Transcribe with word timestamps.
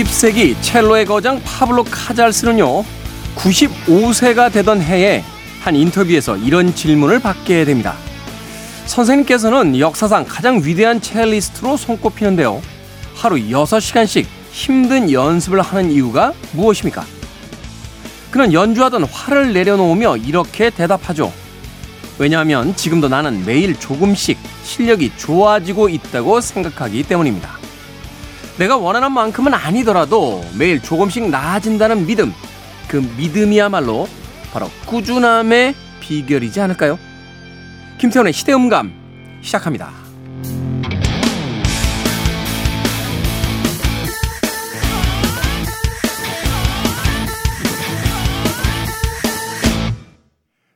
20세기 0.00 0.56
첼로의 0.62 1.04
거장 1.04 1.42
파블로 1.44 1.84
카잘스는요, 1.84 2.84
95세가 3.36 4.50
되던 4.50 4.80
해에 4.80 5.22
한 5.60 5.76
인터뷰에서 5.76 6.38
이런 6.38 6.74
질문을 6.74 7.18
받게 7.20 7.66
됩니다. 7.66 7.94
선생님께서는 8.86 9.78
역사상 9.78 10.24
가장 10.26 10.62
위대한 10.64 11.02
첼리스트로 11.02 11.76
손꼽히는데요. 11.76 12.62
하루 13.14 13.36
6시간씩 13.36 14.24
힘든 14.52 15.12
연습을 15.12 15.60
하는 15.60 15.90
이유가 15.90 16.32
무엇입니까? 16.52 17.04
그는 18.30 18.52
연주하던 18.54 19.04
화를 19.04 19.52
내려놓으며 19.52 20.16
이렇게 20.16 20.70
대답하죠. 20.70 21.30
왜냐하면 22.18 22.74
지금도 22.74 23.08
나는 23.08 23.44
매일 23.44 23.78
조금씩 23.78 24.38
실력이 24.64 25.12
좋아지고 25.18 25.88
있다고 25.90 26.40
생각하기 26.40 27.02
때문입니다. 27.02 27.59
내가 28.60 28.76
원하는 28.76 29.12
만큼은 29.12 29.54
아니더라도 29.54 30.44
매일 30.58 30.82
조금씩 30.82 31.30
나아진다는 31.30 32.06
믿음, 32.06 32.30
그 32.88 32.98
믿음이야말로 33.16 34.06
바로 34.52 34.68
꾸준함의 34.84 35.74
비결이지 36.00 36.60
않을까요? 36.60 36.98
김태훈의 37.96 38.34
시대음감 38.34 38.92
시작합니다. 39.40 39.90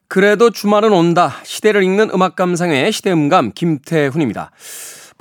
그래도 0.09 0.49
주말은 0.49 0.91
온다. 0.91 1.35
시대를 1.43 1.83
읽는 1.83 2.13
음악 2.15 2.35
감상의 2.35 2.93
시대음감 2.93 3.53
김태훈입니다. 3.55 4.53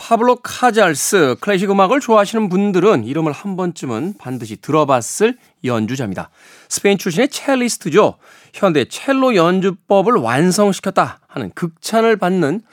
파블로 0.04 0.36
카잘스 0.44 1.38
클래식 1.40 1.72
음악을 1.72 2.02
좋아하시는 2.02 2.50
분들은 2.50 3.06
이름을 3.06 3.32
한 3.32 3.56
번쯤은 3.56 4.16
반드시 4.20 4.58
들어봤을 4.58 5.38
연주자입니다. 5.64 6.30
스페인 6.68 6.98
출신의 6.98 7.30
첼리스트죠. 7.30 8.18
현대 8.54 8.84
첼로 8.84 9.34
연주법을 9.34 10.16
완성시켰다 10.16 11.20
하는 11.26 11.52
극찬을 11.56 12.18
받는 12.18 12.64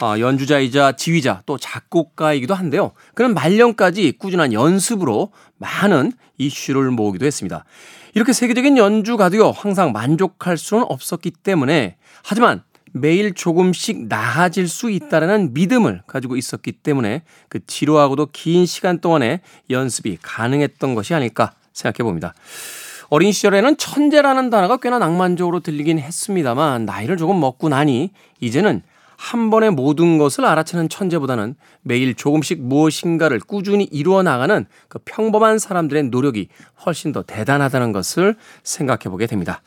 아, 0.00 0.18
연주자이자 0.18 0.92
지휘자 0.96 1.42
또 1.46 1.58
작곡가이기도 1.58 2.54
한데요. 2.54 2.90
그는 3.14 3.34
말년까지 3.34 4.14
꾸준한 4.18 4.52
연습으로 4.52 5.30
많은 5.58 6.10
이슈를 6.38 6.90
모으기도 6.90 7.24
했습니다. 7.24 7.64
이렇게 8.14 8.32
세계적인 8.32 8.76
연주가도요, 8.76 9.52
항상 9.52 9.92
만족할 9.92 10.56
수는 10.56 10.84
없었기 10.88 11.30
때문에, 11.30 11.98
하지만 12.24 12.64
매일 12.92 13.34
조금씩 13.34 14.08
나아질 14.08 14.68
수 14.68 14.90
있다라는 14.90 15.54
믿음을 15.54 16.02
가지고 16.06 16.36
있었기 16.36 16.72
때문에 16.72 17.22
그 17.48 17.64
지루하고도 17.66 18.28
긴 18.32 18.66
시간 18.66 19.00
동안에 19.00 19.40
연습이 19.70 20.18
가능했던 20.20 20.94
것이 20.94 21.14
아닐까 21.14 21.52
생각해 21.72 22.04
봅니다. 22.04 22.34
어린 23.08 23.32
시절에는 23.32 23.76
천재라는 23.76 24.50
단어가 24.50 24.76
꽤나 24.76 24.98
낭만적으로 24.98 25.60
들리긴 25.60 25.98
했습니다만 25.98 26.86
나이를 26.86 27.16
조금 27.16 27.40
먹고 27.40 27.68
나니 27.68 28.10
이제는 28.40 28.82
한 29.16 29.50
번에 29.50 29.68
모든 29.68 30.16
것을 30.16 30.46
알아채는 30.46 30.88
천재보다는 30.88 31.54
매일 31.82 32.14
조금씩 32.14 32.62
무엇인가를 32.62 33.40
꾸준히 33.40 33.84
이루어 33.84 34.22
나가는 34.22 34.64
그 34.88 34.98
평범한 35.04 35.58
사람들의 35.58 36.04
노력이 36.04 36.48
훨씬 36.86 37.12
더 37.12 37.22
대단하다는 37.22 37.92
것을 37.92 38.36
생각해 38.62 39.10
보게 39.10 39.26
됩니다. 39.26 39.60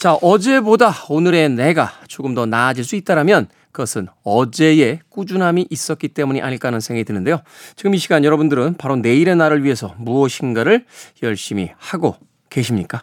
자, 0.00 0.14
어제보다 0.14 0.94
오늘의 1.10 1.50
내가 1.50 1.92
조금 2.08 2.34
더 2.34 2.46
나아질 2.46 2.84
수 2.84 2.96
있다라면 2.96 3.48
그것은 3.70 4.08
어제의 4.22 5.00
꾸준함이 5.10 5.66
있었기 5.68 6.08
때문이 6.08 6.40
아닐까 6.40 6.68
하는 6.68 6.80
생각이 6.80 7.04
드는데요. 7.04 7.42
지금 7.76 7.94
이 7.94 7.98
시간 7.98 8.24
여러분들은 8.24 8.76
바로 8.78 8.96
내일의 8.96 9.36
나를 9.36 9.62
위해서 9.62 9.94
무엇인가를 9.98 10.86
열심히 11.22 11.70
하고 11.76 12.16
계십니까? 12.48 13.02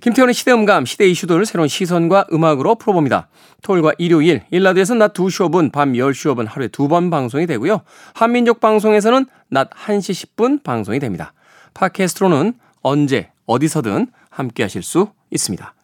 김태훈의 0.00 0.32
시대음감, 0.32 0.86
시대 0.86 1.06
이슈들 1.06 1.44
새로운 1.44 1.68
시선과 1.68 2.28
음악으로 2.32 2.76
풀어봅니다. 2.76 3.28
토요일과 3.60 3.92
일요일, 3.98 4.40
일라디오에서는 4.50 4.98
낮 4.98 5.12
2시 5.12 5.50
5분, 5.50 5.70
밤 5.70 5.92
10시 5.92 6.34
5분 6.34 6.46
하루에 6.48 6.68
두 6.68 6.88
번 6.88 7.10
방송이 7.10 7.46
되고요. 7.46 7.82
한민족 8.14 8.60
방송에서는 8.60 9.26
낮 9.50 9.68
1시 9.68 10.34
10분 10.34 10.62
방송이 10.62 10.98
됩니다. 10.98 11.34
팟캐스트로는 11.74 12.54
언제, 12.80 13.28
어디서든 13.44 14.06
함께 14.30 14.62
하실 14.62 14.82
수 14.82 15.08
있습니다. 15.30 15.74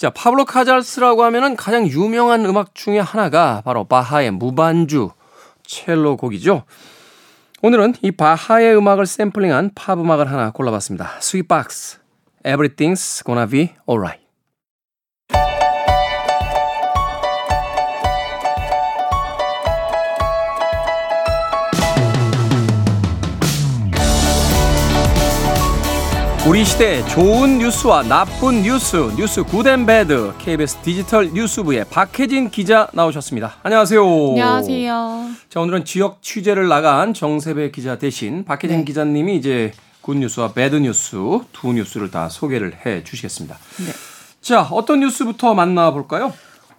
자, 0.00 0.08
파블로 0.08 0.46
카잘스라고 0.46 1.24
하면은 1.24 1.56
가장 1.56 1.86
유명한 1.86 2.46
음악 2.46 2.74
중에 2.74 2.98
하나가 3.00 3.60
바로 3.62 3.84
바하의 3.84 4.30
무반주 4.30 5.10
첼로 5.62 6.16
곡이죠. 6.16 6.64
오늘은 7.60 7.96
이 8.00 8.10
바하의 8.10 8.78
음악을 8.78 9.04
샘플링한 9.04 9.72
팝 9.74 10.00
음악을 10.00 10.32
하나 10.32 10.52
골라봤습니다. 10.52 11.20
Sweetbox, 11.20 11.98
Everything's 12.46 13.22
Gonna 13.26 13.46
Be 13.46 13.74
Alright. 13.86 14.19
우리 26.50 26.64
시대 26.64 27.06
좋은 27.06 27.58
뉴스와 27.58 28.02
나쁜 28.02 28.62
뉴스, 28.62 28.96
뉴스 29.16 29.44
good 29.44 29.68
and 29.68 29.86
bad, 29.86 30.32
KBS 30.38 30.78
디지털 30.78 31.32
뉴스부의 31.32 31.84
박혜진 31.88 32.50
기자 32.50 32.88
나오셨습니다. 32.92 33.58
안녕하세요. 33.62 34.02
안녕하세요. 34.02 35.26
자, 35.48 35.60
오늘은 35.60 35.84
지역 35.84 36.22
취재를 36.22 36.66
나간 36.66 37.14
정세배 37.14 37.70
기자 37.70 37.98
대신 37.98 38.44
박혜진 38.44 38.78
네. 38.78 38.84
기자님이 38.84 39.36
이제 39.36 39.70
good 40.00 40.14
뉴스와 40.16 40.52
bad 40.52 40.74
뉴스 40.74 41.16
두 41.52 41.72
뉴스를 41.72 42.10
다 42.10 42.28
소개를 42.28 42.84
해 42.84 43.04
주시겠습니다. 43.04 43.56
네. 43.86 43.92
자, 44.40 44.62
어떤 44.72 44.98
뉴스부터 45.00 45.54
만나볼까요? 45.54 46.32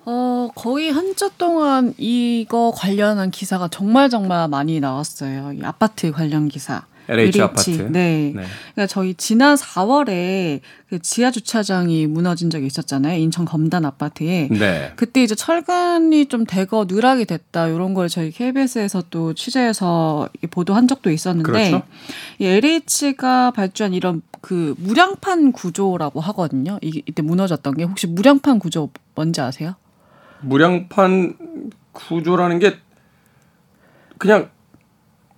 어, 0.03 0.49
거의 0.53 0.91
한 0.91 1.15
주 1.15 1.29
동안 1.37 1.93
이거 1.97 2.73
관련한 2.75 3.31
기사가 3.31 3.69
정말 3.69 4.09
정말 4.09 4.49
많이 4.49 4.81
나왔어요. 4.81 5.53
이 5.53 5.61
아파트 5.63 6.11
관련 6.11 6.49
기사. 6.49 6.83
LH, 7.11 7.39
LH 7.39 7.41
아파트. 7.41 7.69
네. 7.91 8.31
네. 8.33 8.43
그러니까 8.73 8.87
저희 8.87 9.13
지난 9.15 9.55
4월에 9.55 10.61
그 10.89 10.99
지하 11.01 11.29
주차장이 11.29 12.07
무너진 12.07 12.49
적이 12.49 12.67
있었잖아요. 12.67 13.19
인천 13.19 13.45
검단 13.45 13.85
아파트에. 13.85 14.47
네. 14.49 14.93
그때 14.95 15.21
이제 15.23 15.35
철근이 15.35 16.27
좀 16.27 16.45
대거 16.45 16.85
누락이 16.87 17.25
됐다. 17.25 17.67
이런 17.67 17.93
걸 17.93 18.07
저희 18.07 18.31
KBS에서 18.31 19.03
또 19.09 19.33
취재해서 19.33 20.29
보도한 20.51 20.87
적도 20.87 21.11
있었는데 21.11 21.51
그렇죠. 21.51 21.83
이 22.39 22.45
LH가 22.45 23.51
발주한 23.51 23.93
이런 23.93 24.21
그 24.39 24.75
무량판 24.77 25.51
구조라고 25.51 26.21
하거든요. 26.21 26.79
이, 26.81 27.03
이때 27.05 27.21
무너졌던 27.21 27.75
게 27.75 27.83
혹시 27.83 28.07
무량판 28.07 28.59
구조 28.59 28.89
뭔지 29.15 29.41
아세요? 29.41 29.75
무량판 30.41 31.35
구조라는 31.91 32.59
게 32.59 32.77
그냥 34.17 34.49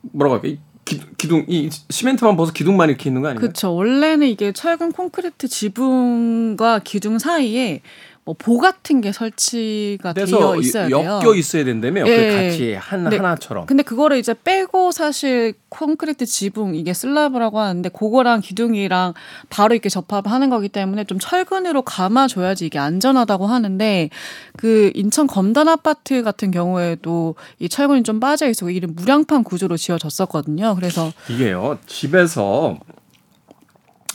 뭐라고 0.01 0.35
할까? 0.35 0.61
기, 0.85 0.99
기둥 1.17 1.45
이 1.47 1.69
시멘트만 1.89 2.35
벗어 2.35 2.51
기둥만 2.51 2.89
이렇게 2.89 3.09
있는 3.09 3.21
거 3.21 3.29
아니에요? 3.29 3.39
그렇죠. 3.39 3.73
원래는 3.73 4.27
이게 4.27 4.51
철근 4.51 4.91
콘크리트 4.91 5.47
지붕과 5.47 6.79
기둥 6.83 7.19
사이에 7.19 7.81
뭐 8.25 8.35
보 8.37 8.57
같은 8.57 9.01
게 9.01 9.11
설치가 9.11 10.13
되어 10.13 10.55
있어야 10.57 10.87
돼요. 10.87 10.99
엮여 11.23 11.35
있어야 11.35 11.63
된다며. 11.65 12.05
예. 12.07 12.15
그 12.15 12.35
같이 12.35 12.73
한 12.73 13.09
네. 13.09 13.17
하나처럼. 13.17 13.65
근데 13.65 13.83
그거를 13.83 14.17
이제 14.17 14.33
빼고 14.33 14.91
사실 14.91 15.53
콘크리트 15.69 16.25
지붕 16.25 16.75
이게 16.75 16.93
슬라브라고 16.93 17.59
하는데 17.59 17.87
그거랑 17.89 18.41
기둥이랑 18.41 19.13
바로 19.49 19.73
이렇게 19.73 19.89
접합하는 19.89 20.49
거기 20.49 20.69
때문에 20.69 21.03
좀 21.05 21.19
철근으로 21.19 21.81
감아줘야지 21.81 22.65
이게 22.67 22.79
안전하다고 22.79 23.47
하는데 23.47 24.09
그 24.57 24.91
인천 24.93 25.27
검단 25.27 25.67
아파트 25.67 26.23
같은 26.23 26.51
경우에도 26.51 27.35
이 27.59 27.67
철근이 27.67 28.03
좀 28.03 28.19
빠져 28.19 28.47
있어 28.49 28.69
이름 28.69 28.93
무량판 28.95 29.43
구조로 29.43 29.77
지어졌었거든요. 29.77 30.75
그래서 30.75 31.11
이게요 31.29 31.79
집에서 31.87 32.77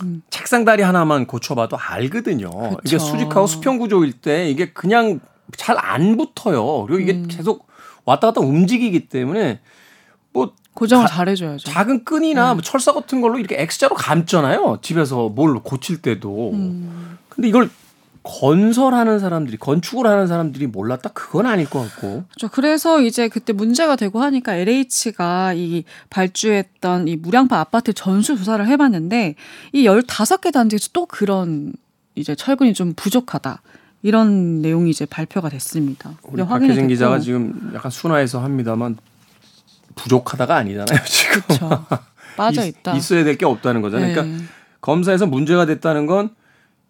음. 0.03 0.23
책상 0.31 0.65
다리 0.65 0.83
하나만 0.83 1.27
고쳐봐도 1.27 1.77
알거든요. 1.79 2.51
그쵸. 2.51 2.79
이게 2.85 2.99
수직하고 2.99 3.47
수평 3.47 3.79
구조일 3.79 4.13
때 4.13 4.49
이게 4.51 4.73
그냥 4.73 5.21
잘 5.57 5.77
안 5.79 6.17
붙어요. 6.17 6.85
그리고 6.87 7.01
이게 7.01 7.13
음. 7.13 7.27
계속 7.29 7.67
왔다 8.05 8.29
갔다 8.29 8.41
움직이기 8.41 9.09
때문에 9.09 9.61
뭐 10.33 10.53
고정을 10.75 11.07
가, 11.07 11.11
잘해줘야죠. 11.15 11.71
작은 11.71 12.05
끈이나 12.05 12.53
음. 12.53 12.57
뭐 12.57 12.63
철사 12.63 12.93
같은 12.93 13.21
걸로 13.21 13.39
이렇게 13.39 13.61
X자로 13.63 13.95
감잖아요. 13.95 14.79
집에서 14.83 15.29
뭘 15.29 15.55
고칠 15.61 16.03
때도. 16.03 16.51
음. 16.53 17.19
근데 17.29 17.49
이걸 17.49 17.71
건설하는 18.29 19.19
사람들이 19.19 19.57
건축을 19.57 20.07
하는 20.07 20.27
사람들이 20.27 20.67
몰랐다 20.67 21.11
그건 21.15 21.47
아닐 21.47 21.69
것 21.69 21.81
같고. 21.81 22.25
그렇죠. 22.29 22.49
그래서 22.53 23.01
이제 23.01 23.29
그때 23.29 23.55
문제가 23.55 23.97
되고 23.97 24.21
하니까 24.21 24.55
LH가 24.55 25.55
이 25.55 25.85
발주했던 26.11 27.09
이 27.09 27.17
무량파 27.17 27.59
아파트 27.59 27.95
전수 27.95 28.37
조사를 28.37 28.67
해봤는데 28.67 29.35
이 29.73 29.85
15개 29.85 30.53
단지에서 30.53 30.91
또 30.93 31.07
그런 31.07 31.73
이제 32.17 32.35
철근이 32.35 32.75
좀 32.75 32.93
부족하다. 32.95 33.63
이런 34.03 34.61
내용이 34.61 34.91
이제 34.91 35.07
발표가 35.07 35.49
됐습니다. 35.49 36.13
우리 36.25 36.45
박혜진 36.45 36.87
기자가 36.89 37.19
지금 37.21 37.73
약간 37.75 37.91
순화해서 37.91 38.41
합니다만 38.41 38.99
부족하다가 39.95 40.55
아니잖아요 40.55 40.99
지금. 41.07 41.41
그렇죠. 41.43 41.87
빠져 42.37 42.67
있다. 42.67 42.95
있, 42.97 43.11
어야 43.13 43.25
될 43.25 43.39
게 43.39 43.47
없다는 43.47 43.81
거잖아요. 43.81 44.09
네. 44.09 44.15
그러니까 44.15 44.45
검사에서 44.83 45.27
문제가 45.27 45.65
됐다는 45.67 46.07
건 46.07 46.31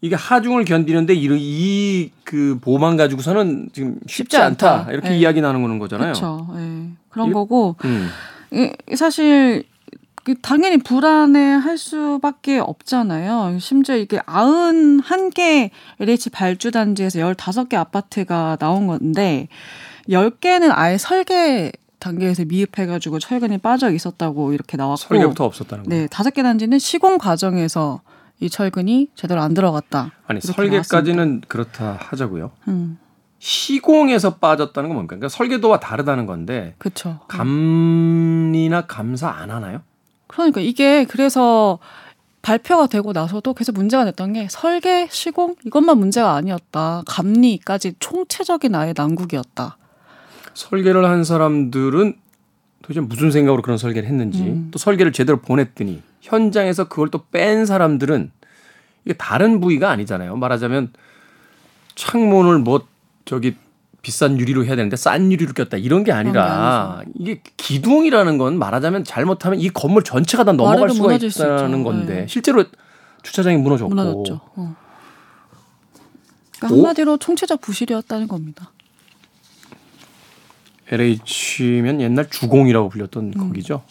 이게 0.01 0.15
하중을 0.15 0.65
견디는데 0.65 1.15
이그 1.15 2.59
보만 2.61 2.97
가지고서는 2.97 3.71
지금 3.73 3.95
쉽지, 4.07 4.15
쉽지 4.15 4.37
않다. 4.37 4.75
않다. 4.81 4.93
이렇게 4.93 5.09
네. 5.11 5.19
이야기 5.19 5.41
나누는 5.41 5.79
거잖아요. 5.79 6.13
그렇죠. 6.13 6.47
네. 6.55 6.91
그런 7.09 7.29
이, 7.29 7.33
거 7.33 7.75
음. 7.85 8.09
이, 8.53 8.71
사실 8.95 9.65
그 10.23 10.35
당연히 10.41 10.77
불안해할 10.77 11.79
수밖에 11.79 12.59
없잖아요. 12.59 13.59
심지어 13.61 13.97
이게 13.97 14.19
91개 14.19 15.71
LH 15.99 16.31
발주 16.31 16.71
단지에서 16.71 17.19
15개 17.21 17.75
아파트가 17.75 18.57
나온 18.61 18.87
건데 18.87 19.49
10개는 20.09 20.71
아예 20.73 20.99
설계 20.99 21.73
단계에서 21.99 22.45
미흡해가지고 22.45 23.19
철근이 23.19 23.59
빠져 23.59 23.91
있었다고 23.91 24.53
이렇게 24.53 24.77
나왔고 24.77 24.97
설계부터 24.97 25.45
없었다는 25.45 25.85
거예요. 25.85 26.03
네, 26.03 26.09
다섯 26.09 26.31
개 26.31 26.43
단지는 26.43 26.79
시공 26.79 27.19
과정에서 27.19 28.03
이 28.41 28.49
철근이 28.49 29.11
제대로 29.15 29.41
안 29.41 29.55
들어갔다. 29.55 30.13
아니 30.27 30.41
설계까지는 30.41 31.17
나왔습니다. 31.17 31.49
그렇다 31.49 31.99
하자고요. 32.01 32.53
음. 32.69 32.99
시공에서 33.41 34.37
빠졌다는 34.37 34.89
건 34.89 34.95
뭡니까? 34.97 35.17
그러니까 35.17 35.29
설계도와 35.29 35.81
다르다는 35.81 36.27
건데. 36.27 36.75
그렇죠. 36.79 37.21
감리나 37.29 38.87
감사 38.87 39.29
안 39.29 39.51
하나요? 39.51 39.83
그러니까 40.27 40.61
이게 40.61 41.05
그래서 41.05 41.79
발표가 42.43 42.87
되고 42.87 43.13
나서도 43.13 43.55
계속 43.55 43.75
문제가 43.75 44.05
됐던 44.05 44.33
게 44.33 44.49
설계, 44.51 45.09
시공 45.11 45.57
이것만 45.67 45.99
문제가 45.99 46.35
아니었다. 46.35 47.03
감리까지 47.07 47.95
총체적인 47.99 48.75
아예 48.75 48.93
난국이었다. 48.97 49.77
설계를 50.55 51.05
한 51.05 51.25
사람들은 51.25 52.17
도대체 52.83 53.01
무슨 53.01 53.31
생각으로 53.31 53.63
그런 53.63 53.77
설계를 53.79 54.09
했는지 54.09 54.43
음. 54.43 54.69
또 54.71 54.79
설계를 54.79 55.13
제대로 55.13 55.41
보냈더니 55.41 56.03
현장에서 56.21 56.89
그걸 56.89 57.09
또 57.11 57.25
뺀 57.31 57.67
사람들은 57.67 58.31
이게 59.05 59.15
다른 59.15 59.61
부위가 59.61 59.91
아니잖아요. 59.91 60.37
말하자면 60.37 60.93
창문을 61.95 62.59
뭐 62.61 62.87
저기 63.25 63.57
비싼 64.03 64.39
유리로 64.39 64.65
해야 64.65 64.77
되는데 64.77 64.97
싼 64.97 65.31
유리로 65.33 65.53
꼈다 65.55 65.77
이런 65.77 66.05
게 66.05 66.13
아니라 66.13 67.03
이게 67.15 67.43
기둥이라는 67.57 68.39
건 68.39 68.59
말하자면 68.59 69.05
잘못하면 69.05 69.61
이 69.61 69.69
건물 69.71 70.03
전체가 70.05 70.45
다 70.45 70.53
넘어갈 70.53 70.89
수가 70.91 71.15
있다는 71.15 71.83
건데 71.83 72.21
네. 72.21 72.27
실제로 72.29 72.65
주차장이 73.23 73.57
무너졌고. 73.57 73.93
어. 74.57 74.77
그러니까 76.59 76.77
한마디로 76.77 77.17
총체적 77.19 77.61
부실이었다는 77.61 78.29
겁니다. 78.29 78.73
LH면 80.91 82.01
옛날 82.01 82.29
주공이라고 82.31 82.89
불렸던 82.89 83.33
음. 83.37 83.49
거기죠. 83.49 83.83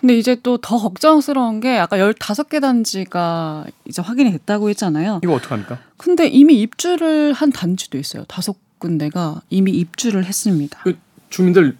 근데 0.00 0.18
이제 0.18 0.34
또 0.42 0.58
더 0.58 0.76
걱정스러운 0.78 1.60
게 1.60 1.78
아까 1.78 1.96
15개 1.96 2.60
단지가 2.60 3.64
이제 3.86 4.02
확인이 4.02 4.32
됐다고 4.32 4.68
했잖아요. 4.68 5.20
이거 5.22 5.32
어떡합니까? 5.34 5.78
근데 5.96 6.26
이미 6.26 6.60
입주를 6.60 7.32
한 7.32 7.50
단지도 7.50 7.96
있어요. 7.96 8.24
다섯 8.28 8.56
군데가 8.78 9.40
이미 9.48 9.70
입주를 9.72 10.26
했습니다. 10.26 10.80
그 10.84 10.98
주민들 11.30 11.78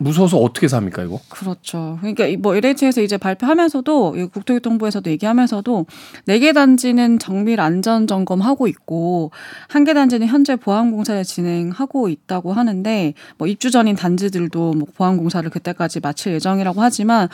무서워서 0.00 0.38
어떻게 0.38 0.68
삽니까 0.68 1.02
이거? 1.02 1.20
그렇죠. 1.28 1.98
그러니까 2.00 2.26
뭐 2.40 2.54
LH에서 2.56 3.02
이제 3.02 3.16
발표하면서도 3.18 4.28
국토교통부에서도 4.32 5.10
얘기하면서도 5.10 5.86
네 6.26 6.38
개 6.38 6.52
단지는 6.52 7.18
정밀 7.18 7.60
안전 7.60 8.06
점검하고 8.06 8.68
있고 8.68 9.32
한 9.68 9.84
개 9.84 9.94
단지는 9.94 10.26
현재 10.28 10.54
보안 10.56 10.92
공사를 10.92 11.22
진행하고 11.24 12.08
있다고 12.08 12.52
하는데 12.52 13.14
뭐 13.38 13.48
입주 13.48 13.70
전인 13.72 13.96
단지들도 13.96 14.72
뭐 14.74 14.86
보안 14.96 15.16
공사를 15.16 15.48
그때까지 15.50 16.00
마칠 16.00 16.32
예정이라고 16.34 16.80
하지만 16.80 17.28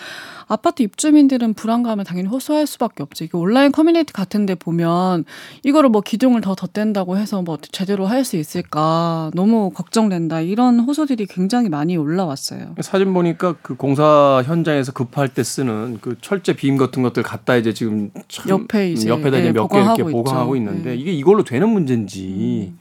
아파트 0.47 0.83
입주민들은 0.83 1.55
불안감을 1.55 2.05
당연히 2.05 2.29
호소할 2.29 2.67
수밖에 2.67 3.03
없죠. 3.03 3.25
이게 3.25 3.37
온라인 3.37 3.73
커뮤니티 3.73 4.13
같은데 4.13 4.55
보면 4.55 5.25
이거를 5.65 5.91
뭐 5.91 6.01
기둥을 6.01 6.41
더 6.41 6.55
덧댄다고 6.55 7.17
해서 7.19 7.43
뭐 7.43 7.59
제대로 7.73 8.07
할 8.07 8.25
수 8.25 8.37
있을까 8.37 9.31
너무 9.35 9.71
걱정된다 9.71 10.41
이런 10.41 10.81
호소들이 10.81 11.27
굉장히 11.27 11.69
많이 11.69 11.95
올라왔어요. 11.99 12.54
사진 12.81 13.13
보니까 13.15 13.55
그 13.63 13.75
공사 13.77 14.43
현장에서 14.45 14.93
급할 14.93 15.29
때 15.29 15.43
쓰는 15.43 15.99
그 16.01 16.17
철제 16.21 16.55
빔 16.55 16.77
같은 16.77 17.03
것들 17.03 17.23
갖다 17.23 17.57
이제 17.57 17.73
지금 17.73 18.11
옆에 18.49 18.91
이제 18.91 19.09
옆에다 19.09 19.39
이제 19.39 19.49
네, 19.49 19.53
몇개 19.53 19.79
이렇게 19.81 20.03
보강하고 20.05 20.57
있는데 20.57 20.91
네. 20.91 20.97
이게 20.97 21.13
이걸로 21.13 21.45
되는 21.45 21.69
문제인지 21.69 22.73
음. 22.73 22.79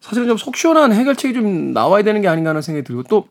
사실은 0.00 0.28
좀 0.28 0.36
속 0.36 0.56
시원한 0.56 0.92
해결책이 0.92 1.34
좀 1.34 1.72
나와야 1.72 2.02
되는 2.02 2.20
게 2.20 2.28
아닌가 2.28 2.50
하는 2.50 2.60
생각이 2.62 2.84
들고 2.84 3.04
또 3.04 3.28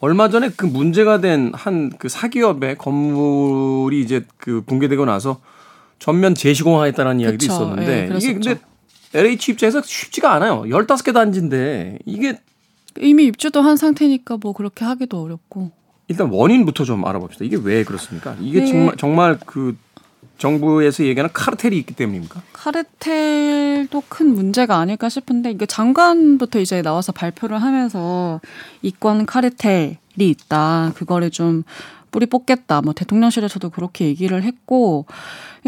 얼마 0.00 0.28
전에 0.28 0.50
그 0.56 0.66
문제가 0.66 1.20
된 1.20 1.52
한 1.54 1.90
그 1.98 2.08
사기업의 2.08 2.76
건물이 2.76 4.00
이제 4.00 4.24
그 4.36 4.62
붕괴되고 4.66 5.04
나서 5.04 5.40
전면 5.98 6.34
재시공하겠다는 6.34 7.20
이야기도 7.20 7.42
그쵸, 7.42 7.52
있었는데 7.52 8.10
예, 8.12 8.16
이게 8.16 8.32
근데 8.34 8.56
LH 9.14 9.52
입장에서 9.52 9.80
쉽지가 9.80 10.32
않아요. 10.34 10.62
15개 10.62 11.14
단지인데 11.14 11.98
이게 12.04 12.36
이미 13.00 13.24
입주도 13.24 13.60
한 13.62 13.76
상태니까 13.76 14.38
뭐 14.40 14.52
그렇게 14.52 14.84
하기도 14.84 15.22
어렵고. 15.22 15.70
일단 16.08 16.28
원인부터 16.30 16.84
좀 16.84 17.04
알아봅시다. 17.06 17.44
이게 17.44 17.56
왜 17.62 17.84
그렇습니까? 17.84 18.36
이게 18.40 18.60
네. 18.60 18.66
정말 18.66 18.96
정말 18.96 19.38
그 19.46 19.76
정부에서 20.36 21.04
얘기하는 21.04 21.32
카르텔이 21.32 21.78
있기 21.78 21.94
때문입니까? 21.94 22.42
카르텔도 22.52 24.02
큰 24.08 24.34
문제가 24.34 24.78
아닐까 24.78 25.08
싶은데 25.08 25.50
이게 25.50 25.64
장관부터 25.64 26.60
이제 26.60 26.82
나와서 26.82 27.12
발표를 27.12 27.62
하면서 27.62 28.40
이권 28.82 29.26
카르텔이 29.26 29.96
있다. 30.18 30.92
그거를 30.94 31.30
좀 31.30 31.62
뿌리 32.14 32.26
뽑겠다. 32.26 32.80
뭐 32.82 32.92
대통령실에서도 32.92 33.70
그렇게 33.70 34.04
얘기를 34.04 34.44
했고 34.44 35.04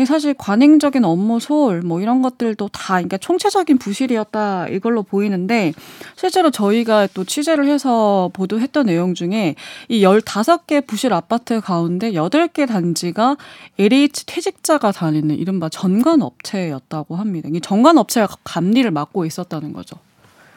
사실 0.06 0.32
관행적인 0.32 1.04
업무 1.04 1.40
소홀 1.40 1.81
뭐 1.81 2.00
이런 2.00 2.22
것들도 2.22 2.69
다 2.69 2.94
그러니까 2.94 3.16
총체적인 3.16 3.78
부실이었다 3.78 4.69
이걸로 4.69 5.02
보이는데 5.02 5.72
실제로 6.14 6.52
저희가 6.52 7.08
또 7.14 7.25
취재를 7.25 7.66
해서 7.66 8.31
보도했던 8.32 8.87
내용 8.87 9.14
중에 9.14 9.56
이 9.88 10.02
15개 10.04 10.87
부실 10.87 11.12
아파트 11.12 11.61
가운데 11.61 12.12
8개 12.12 12.68
단지가 12.68 13.37
LH 13.80 14.26
퇴직자가 14.26 14.92
다니는 14.92 15.35
이른바 15.37 15.68
전관 15.68 16.23
업체였다고 16.23 17.16
합니다. 17.16 17.49
이 17.52 17.61
전관 17.61 17.99
업체가 17.99 18.28
감리를 18.44 18.88
맡고 18.88 19.25
있었다는 19.25 19.73
거죠. 19.73 19.97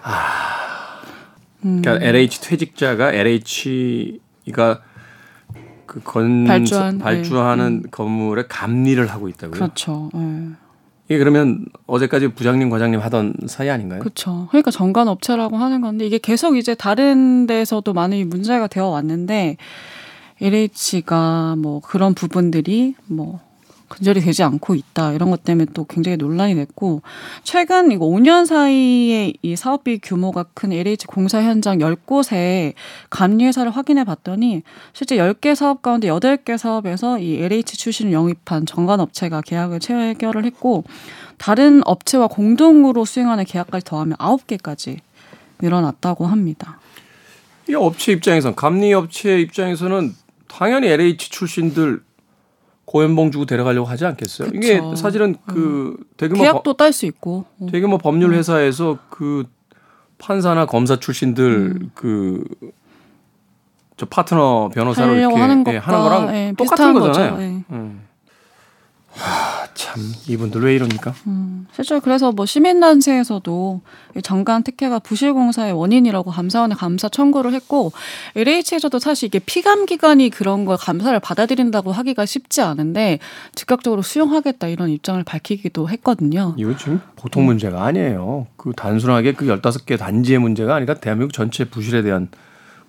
아. 0.04 1.02
그러니까 1.62 1.96
음. 1.96 2.04
LH 2.04 2.42
퇴직자가 2.42 3.12
LH가 3.12 4.84
그 5.90 6.00
건 6.04 6.44
발주한, 6.46 7.00
발주하는 7.00 7.82
네. 7.84 7.90
건물에 7.90 8.44
감리를 8.48 9.04
하고 9.08 9.28
있다고요. 9.28 9.52
그렇죠. 9.56 10.10
네. 10.14 10.50
이게 11.08 11.18
그러면 11.18 11.66
어제까지 11.88 12.28
부장님 12.30 12.70
과장님 12.70 13.00
하던 13.00 13.34
사이 13.48 13.70
아닌가요? 13.72 14.00
그렇죠. 14.00 14.48
그러니까 14.52 14.70
정관 14.70 15.08
업체라고 15.08 15.58
하는 15.58 15.82
건데 15.82 16.06
이게 16.06 16.20
계속 16.20 16.56
이제 16.56 16.76
다른 16.76 17.48
데서도 17.48 17.94
많이 17.94 18.24
문제가 18.24 18.68
되어 18.68 18.88
왔는데 18.90 19.58
LH가 20.42 21.56
뭐 21.58 21.82
그런 21.82 22.14
부분들이 22.14 22.94
뭐 23.08 23.40
근절이 23.90 24.22
되지 24.22 24.44
않고 24.44 24.76
있다 24.76 25.14
이런 25.14 25.32
것 25.32 25.44
때문에 25.44 25.66
또 25.74 25.84
굉장히 25.86 26.18
논란이 26.18 26.56
됐고 26.56 27.02
최근 27.44 27.92
이거 27.92 28.06
5년 28.06 28.46
사이에 28.46 29.34
이 29.42 29.56
사업비 29.56 30.00
규모가 30.02 30.46
큰 30.54 30.72
LH 30.72 31.08
공사 31.08 31.42
현장 31.42 31.80
10곳에 31.80 32.74
감리 33.10 33.46
회사를 33.46 33.72
확인해 33.72 34.04
봤더니 34.04 34.62
실제 34.94 35.18
10개 35.18 35.56
사업 35.56 35.82
가운데 35.82 36.08
8개 36.08 36.58
사업에서 36.58 37.20
이 37.20 37.36
LH 37.42 37.78
출신을 37.78 38.14
영입한 38.14 38.66
정관 38.66 39.00
업체가 39.00 39.42
계약을 39.42 39.80
체결을 39.80 40.46
했고 40.46 40.84
다른 41.38 41.82
업체와 41.86 42.28
공동으로 42.28 43.06
수행하는 43.06 43.44
계약까지 43.46 43.86
더하면 43.86 44.18
9개까지 44.18 45.00
늘어났다고 45.62 46.28
합니다. 46.28 46.80
이 47.68 47.76
업체 47.76 48.12
입장에선 48.12 48.56
감리 48.56 48.94
업체 48.94 49.40
입장에서는 49.40 50.16
당연히 50.48 50.88
LH 50.88 51.30
출신들 51.30 52.02
고연봉 52.90 53.30
주고 53.30 53.46
데려가려고 53.46 53.88
하지 53.88 54.04
않겠어요? 54.08 54.50
그쵸. 54.50 54.58
이게 54.58 54.82
사실은 54.96 55.36
그 55.46 55.96
음. 56.00 56.04
대규모 56.18 56.42
계약도 56.42 56.74
딸 56.74 56.92
수 56.92 57.06
있고 57.06 57.46
음. 57.62 57.68
대규모 57.68 58.00
법률 58.00 58.32
음. 58.32 58.34
회사에서 58.34 58.98
그 59.12 59.44
판사나 60.18 60.66
검사 60.66 60.96
출신들 60.96 61.46
음. 61.46 61.92
그저 61.94 62.48
파트너 64.10 64.72
변호사로 64.74 65.14
이렇게 65.18 65.36
하는, 65.36 65.64
예, 65.68 65.78
하는 65.78 66.00
거랑 66.00 66.36
예, 66.36 66.54
똑같은 66.58 66.94
거잖아요. 66.96 67.32
거죠. 67.34 67.44
예. 67.44 67.64
음. 67.70 68.08
하, 69.12 69.59
참 69.74 70.02
이분들 70.28 70.62
왜 70.62 70.76
이러니까? 70.76 71.14
음, 71.28 71.68
실제로 71.74 72.02
그래서 72.02 72.32
뭐 72.32 72.46
시민단체에서도 72.46 73.82
정관 74.24 74.64
특혜가 74.64 75.00
부실공사의 75.00 75.74
원인이라고 75.74 76.32
감사원에 76.32 76.76
감사 76.76 77.10
청구를 77.10 77.54
했고 77.54 77.92
LH에서도 78.36 79.00
사실 79.00 79.28
이게 79.28 79.40
피감 79.40 79.86
기관이 79.86 80.30
그런 80.30 80.66
걸 80.66 80.78
감사를 80.78 81.18
받아들인다고 81.20 81.92
하기가 81.92 82.26
쉽지 82.26 82.62
않은데 82.62 83.20
즉각적으로 83.56 84.02
수용하겠다 84.02 84.68
이런 84.68 84.90
입장을 84.90 85.24
밝히기도 85.24 85.90
했거든요. 85.90 86.56
이거 86.58 86.76
지금 86.76 87.02
보통 87.16 87.46
문제가 87.46 87.86
아니에요. 87.86 88.48
그 88.58 88.74
단순하게 88.76 89.34
그 89.34 89.48
열다섯 89.48 89.86
개 89.86 89.98
단지의 89.98 90.40
문제가 90.40 90.76
아니라 90.76 90.96
대한민국 90.96 91.34
전체 91.34 91.66
부실에 91.66 92.02
대한 92.02 92.30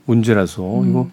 문제라서 0.05 0.81
음. 0.81 0.91
이거 0.91 1.11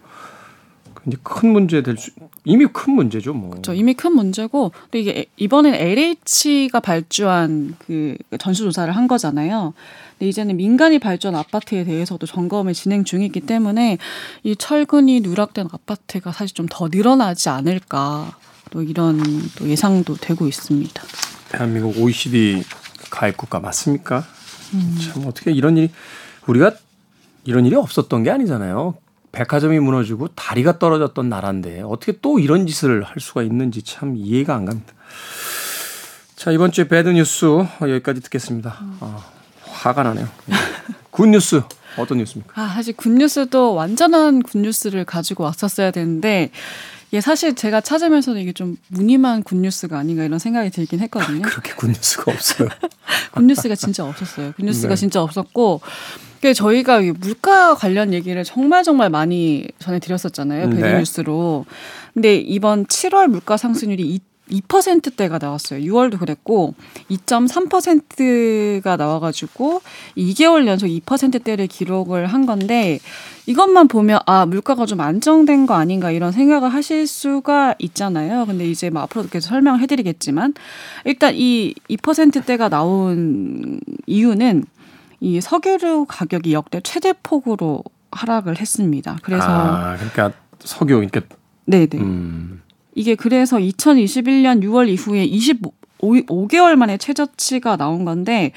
이제 1.08 1.18
큰 1.24 1.52
문제 1.54 1.82
될 1.82 1.98
수, 1.98 2.12
이미 2.44 2.66
큰 2.66 2.94
문제죠, 2.94 3.34
뭐. 3.34 3.52
그렇죠. 3.52 3.74
이미 3.74 3.94
큰 3.94 4.14
문제고, 4.14 4.72
근데 4.92 5.00
이게 5.00 5.26
이번엔 5.38 5.74
LH가 5.74 6.82
발주한 6.82 7.76
그 7.80 8.18
전수조사를 8.38 8.94
한 8.96 9.08
거잖아요. 9.08 9.74
근데 10.20 10.30
이제는 10.30 10.58
민간이 10.58 11.00
발주한 11.00 11.36
아파트에 11.36 11.86
대해서도 11.86 12.26
점검을 12.26 12.74
진행 12.74 13.04
중이기 13.06 13.42
때문에 13.42 13.98
이 14.44 14.56
철근이 14.56 15.22
누락된 15.22 15.68
아파트가 15.72 16.32
사실 16.32 16.56
좀 16.56 16.68
더 16.70 16.90
늘어나지 16.92 17.50
않을까. 17.50 18.36
또 18.72 18.84
이런 18.84 19.22
또 19.58 19.70
예상도 19.70 20.16
되고 20.16 20.46
있습니다. 20.48 21.02
대한민국 21.50 21.98
OECD 21.98 22.64
가입 23.10 23.38
국가 23.38 23.60
맞습니까? 23.62 24.26
음. 24.74 24.98
참 25.02 25.26
어떻게 25.26 25.52
이런 25.52 25.78
일이 25.78 25.90
우리가 26.48 26.74
이런 27.46 27.66
일이 27.66 27.76
없었던 27.76 28.24
게 28.24 28.30
아니잖아요. 28.32 28.96
백화점이 29.38 29.80
무너지고 29.80 30.30
다리가 30.30 30.80
떨어졌던 30.80 31.30
나라인데 31.30 31.82
어떻게 31.82 32.14
또 32.24 32.40
이런 32.40 32.66
짓을 32.66 33.04
할 33.04 33.20
수가 33.20 33.44
있는지 33.44 33.84
참 33.84 34.16
이해가 34.18 34.56
안 34.56 34.66
갑니다. 34.66 34.94
자 36.36 36.52
이번 36.52 36.72
주에 36.72 36.88
bad 36.88 37.10
뉴스 37.10 37.46
여기까지 37.82 38.22
듣겠습니다. 38.22 38.80
아, 39.00 39.24
화가 39.62 40.02
나네요. 40.02 40.28
good 41.12 41.28
뉴스 41.28 41.62
어떤 41.98 42.18
뉴스입니까? 42.18 42.60
아 42.60 42.68
사실 42.70 42.96
good 42.96 43.10
뉴스도 43.10 43.76
완전한 43.76 44.42
good 44.42 44.58
뉴스를 44.58 45.06
가지고 45.06 45.44
왔었어야 45.44 45.92
되는데 45.92 46.50
예, 47.14 47.22
사실 47.22 47.56
제가 47.56 47.80
찾으면서도 47.80 48.40
이게 48.40 48.52
좀 48.52 48.76
무늬만 48.90 49.44
good 49.44 49.62
뉴스가 49.62 49.98
아닌가 49.98 50.26
이런 50.26 50.40
생각이 50.40 50.72
들긴 50.72 51.00
했거든요. 51.00 51.42
그렇게 51.42 51.74
good 51.74 51.93
뉴스가 51.93 52.32
없어요. 52.34 52.68
good 53.32 53.46
뉴스가 53.46 53.76
진짜 53.76 54.04
없었어요. 54.04 54.52
good 54.58 54.68
뉴스가 54.68 54.90
네. 54.90 54.96
진짜 55.00 55.22
없었고, 55.22 55.80
그 56.42 56.54
저희가 56.54 57.02
물가 57.20 57.74
관련 57.76 58.14
얘기를 58.14 58.44
정말 58.44 58.84
정말 58.84 59.10
많이 59.10 59.68
전해드렸었잖아요. 59.80 60.70
bad 60.70 60.94
뉴스로. 60.94 61.66
네. 61.68 62.12
근데 62.14 62.36
이번 62.36 62.86
7월 62.86 63.28
물가 63.28 63.58
상승률이 63.58 64.20
2%대가 64.50 65.40
나왔어요. 65.40 65.82
6월도 65.82 66.20
그랬고 66.20 66.74
2.3%가 67.12 68.96
나와가지고 68.96 69.82
2개월 70.18 70.66
연속 70.68 70.88
2%대를 70.88 71.68
기록을 71.68 72.28
한 72.28 72.46
건데 72.46 73.00
이것만 73.46 73.88
보면 73.88 74.20
아 74.26 74.46
물가가 74.46 74.86
좀 74.86 75.02
안정된 75.02 75.66
거 75.66 75.74
아닌가 75.74 76.12
이런 76.12 76.32
생각을 76.32 76.70
하실 76.70 77.08
수가 77.08 77.76
있잖아요. 77.80 78.46
근데 78.46 78.70
이제 78.70 78.90
뭐 78.90 79.02
앞으로도 79.04 79.30
계속 79.30 79.50
설명을 79.50 79.82
해드리겠지만 79.82 80.54
일단 81.06 81.34
이 81.36 81.74
2%대가 81.90 82.70
나온 82.70 83.80
이유는 84.06 84.66
이 85.20 85.42
석유류 85.42 86.06
가격이 86.08 86.54
역대 86.54 86.82
최대 86.82 87.14
폭으로 87.24 87.84
하락을 88.12 88.60
했습니다. 88.60 89.18
그래서 89.22 89.46
아 89.48 89.96
그러니까 89.96 90.32
석유 90.60 90.96
그러니까 90.96 91.22
네 91.66 91.86
네. 91.88 91.98
음. 91.98 92.62
이게 92.96 93.14
그래서 93.14 93.58
2021년 93.58 94.64
6월 94.64 94.90
이후에 94.90 95.24
25, 95.24 95.72
5개월 96.00 96.76
만에 96.76 96.98
최저치가 96.98 97.78
나온 97.78 98.06
건데 98.06 98.54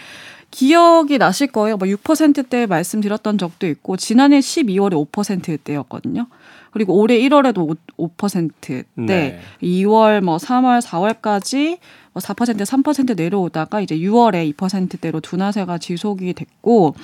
기억이 0.50 1.18
나실 1.18 1.48
거예요. 1.48 1.76
뭐 1.76 1.86
6%대 1.86 2.66
말씀드렸던 2.66 3.36
적도 3.36 3.66
있고 3.66 3.98
지난해 3.98 4.40
12월에 4.40 5.12
5%대였거든요. 5.12 6.26
그리고 6.72 6.94
올해 6.94 7.18
1월에도 7.18 7.76
5, 7.96 8.08
5%대, 8.16 8.84
네. 8.94 9.40
2월 9.62 10.22
뭐 10.22 10.38
3월 10.38 10.80
4월까지 10.80 11.68
뭐 11.68 11.78
4% 12.14 12.56
3% 12.56 13.16
내려오다가 13.16 13.80
이제 13.80 13.96
6월에 13.96 14.54
2%대로 14.54 15.20
둔화세가 15.20 15.78
지속이 15.78 16.34
됐고 16.34 16.94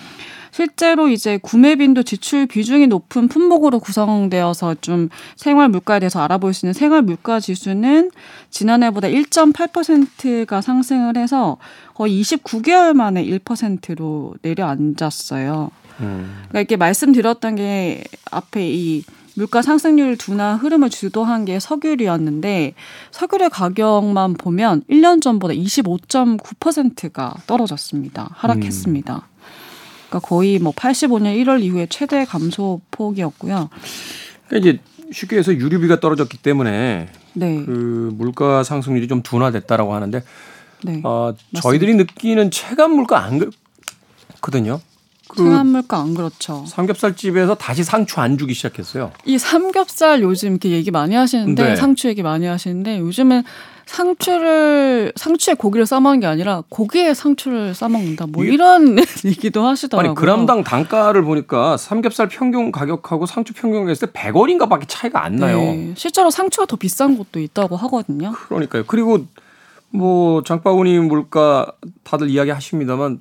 실제로 0.51 1.09
이제 1.09 1.39
구매 1.43 1.77
빈도 1.77 2.03
지출 2.03 2.47
비중이 2.47 2.87
높은 2.87 3.29
품목으로 3.29 3.79
구성되어서 3.79 4.77
좀 4.81 5.11
생활 5.37 5.69
물가에 5.69 6.01
대해서 6.01 6.23
알아볼 6.23 6.55
수 6.55 6.65
있는 6.65 6.73
생활 6.73 7.03
물가 7.03 7.41
지수는 7.41 8.11
지난해보다 8.51 9.09
1.8%가 9.09 10.61
상승을 10.61 11.19
해서 11.19 11.59
거의 11.95 12.21
29개월 12.23 12.95
만에 12.95 13.25
1%로 13.25 14.35
내려앉았어요. 14.43 15.71
음. 16.01 16.35
그러니까 16.49 16.61
이렇게 16.61 16.77
말씀드렸던 16.77 17.57
게 17.57 18.05
앞에 18.31 18.69
이 18.69 19.05
물가 19.37 19.61
상승률 19.61 20.17
둔화 20.17 20.57
흐름을 20.57 20.89
주도한 20.89 21.45
게 21.45 21.61
석유류였는데 21.61 22.73
석유의 23.11 23.51
가격만 23.51 24.35
보면 24.35 24.83
1년 24.91 25.21
전보다 25.21 25.53
25.9%가 25.53 27.35
떨어졌습니다. 27.47 28.31
하락했습니다. 28.33 29.15
음. 29.15 29.37
그러니까 30.09 30.27
거의 30.27 30.59
뭐 30.59 30.73
85년 30.73 31.37
1월 31.45 31.63
이후에 31.63 31.87
최대 31.91 32.25
감소 32.25 32.81
폭이었고요. 32.91 33.69
그러니까 34.49 34.71
이제 34.71 34.81
쉽게 35.13 35.37
해서 35.37 35.53
유류비가 35.53 36.01
떨어졌기 36.01 36.39
때문에 36.39 37.09
네. 37.35 37.65
그 37.65 38.11
물가 38.15 38.65
상승률이 38.65 39.07
좀 39.07 39.23
둔화됐다라고 39.23 39.95
하는데 39.95 40.23
네. 40.83 41.01
어, 41.05 41.35
저희들이 41.61 41.95
느끼는 41.95 42.51
체감 42.51 42.93
물가 42.93 43.23
안 43.23 43.39
그렇거든요. 43.39 44.81
그 45.29 45.43
체감 45.43 45.69
물가 45.69 45.99
안 45.99 46.15
그렇죠. 46.15 46.65
삼겹살 46.67 47.17
집에서 47.17 47.55
다시 47.55 47.83
상추 47.85 48.21
안 48.21 48.39
주기 48.39 48.55
시작했어요. 48.55 49.13
이 49.25 49.39
삼겹살 49.39 50.23
요즘 50.23 50.53
이렇게 50.53 50.71
얘기 50.71 50.91
많이 50.91 51.15
하시는데 51.15 51.71
네. 51.71 51.77
상추 51.77 52.09
얘기 52.09 52.23
많이 52.23 52.47
하시는데 52.47 52.99
요즘은 53.01 53.43
상추를 53.87 55.13
상추에 55.15 55.55
고기를 55.55 55.87
싸 55.87 56.01
먹는 56.01 56.21
게 56.21 56.27
아니라 56.27 56.63
고기에 56.69 57.15
상추를 57.15 57.75
싸 57.75 57.89
먹는다. 57.89 58.27
뭐 58.27 58.45
이런 58.45 58.97
얘기도 59.25 59.65
하시더라고요. 59.65 60.11
아니 60.11 60.15
그람당 60.17 60.65
단가를 60.65 61.23
보니까 61.23 61.77
삼겹살 61.77 62.29
평균 62.29 62.73
가격하고 62.73 63.27
상추 63.27 63.53
평균 63.55 63.89
했을 63.89 64.09
때 64.11 64.21
100원인가밖에 64.21 64.85
차이가 64.89 65.25
안 65.25 65.37
나요. 65.37 65.59
네, 65.59 65.95
실제로 65.97 66.31
상추가 66.31 66.67
더 66.67 66.77
비싼 66.77 67.17
곳도 67.17 67.41
있다고 67.41 67.77
하거든요. 67.77 68.33
그러니까요. 68.33 68.85
그리고 68.87 69.25
뭐 69.91 70.43
장바구니 70.43 70.99
물가 70.99 71.71
다들 72.03 72.29
이야기하십니다만 72.29 73.21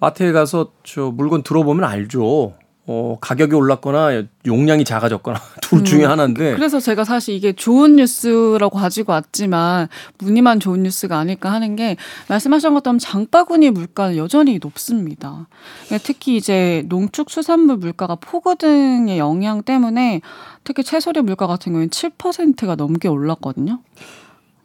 마트에 0.00 0.32
가서 0.32 0.72
저 0.82 1.12
물건 1.14 1.42
들어보면 1.42 1.84
알죠. 1.84 2.54
어, 2.92 3.18
가격이 3.20 3.54
올랐거나 3.54 4.24
용량이 4.46 4.84
작아졌거나 4.84 5.38
둘 5.62 5.84
중에 5.84 6.06
음, 6.06 6.10
하나인데. 6.10 6.54
그래서 6.56 6.80
제가 6.80 7.04
사실 7.04 7.36
이게 7.36 7.52
좋은 7.52 7.94
뉴스라고 7.96 8.78
가지고 8.78 9.12
왔지만 9.12 9.86
무늬만 10.18 10.58
좋은 10.58 10.82
뉴스가 10.82 11.16
아닐까 11.16 11.52
하는 11.52 11.76
게 11.76 11.96
말씀하신 12.28 12.74
것처럼 12.74 12.98
장바구니 12.98 13.70
물가는 13.70 14.16
여전히 14.16 14.58
높습니다. 14.60 15.46
그러니까 15.84 16.04
특히 16.04 16.36
이제 16.36 16.82
농축 16.88 17.30
수산물 17.30 17.76
물가가 17.76 18.16
폭우 18.16 18.56
등의 18.56 19.18
영향 19.18 19.62
때문에 19.62 20.20
특히 20.64 20.82
채소류 20.82 21.22
물가 21.22 21.46
같은 21.46 21.72
경우에는 21.72 21.90
7%가 21.90 22.74
넘게 22.74 23.06
올랐거든요. 23.06 23.78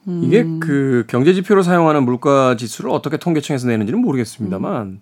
음. 0.08 0.22
이게 0.24 0.44
그 0.60 1.06
경제 1.08 1.34
지표로 1.34 1.62
사용하는 1.62 2.04
물가 2.06 2.56
지수를 2.58 2.90
어떻게 2.90 3.18
통계청에서 3.18 3.68
내는지는 3.68 4.02
모르겠습니다만 4.02 4.82
음. 4.82 5.02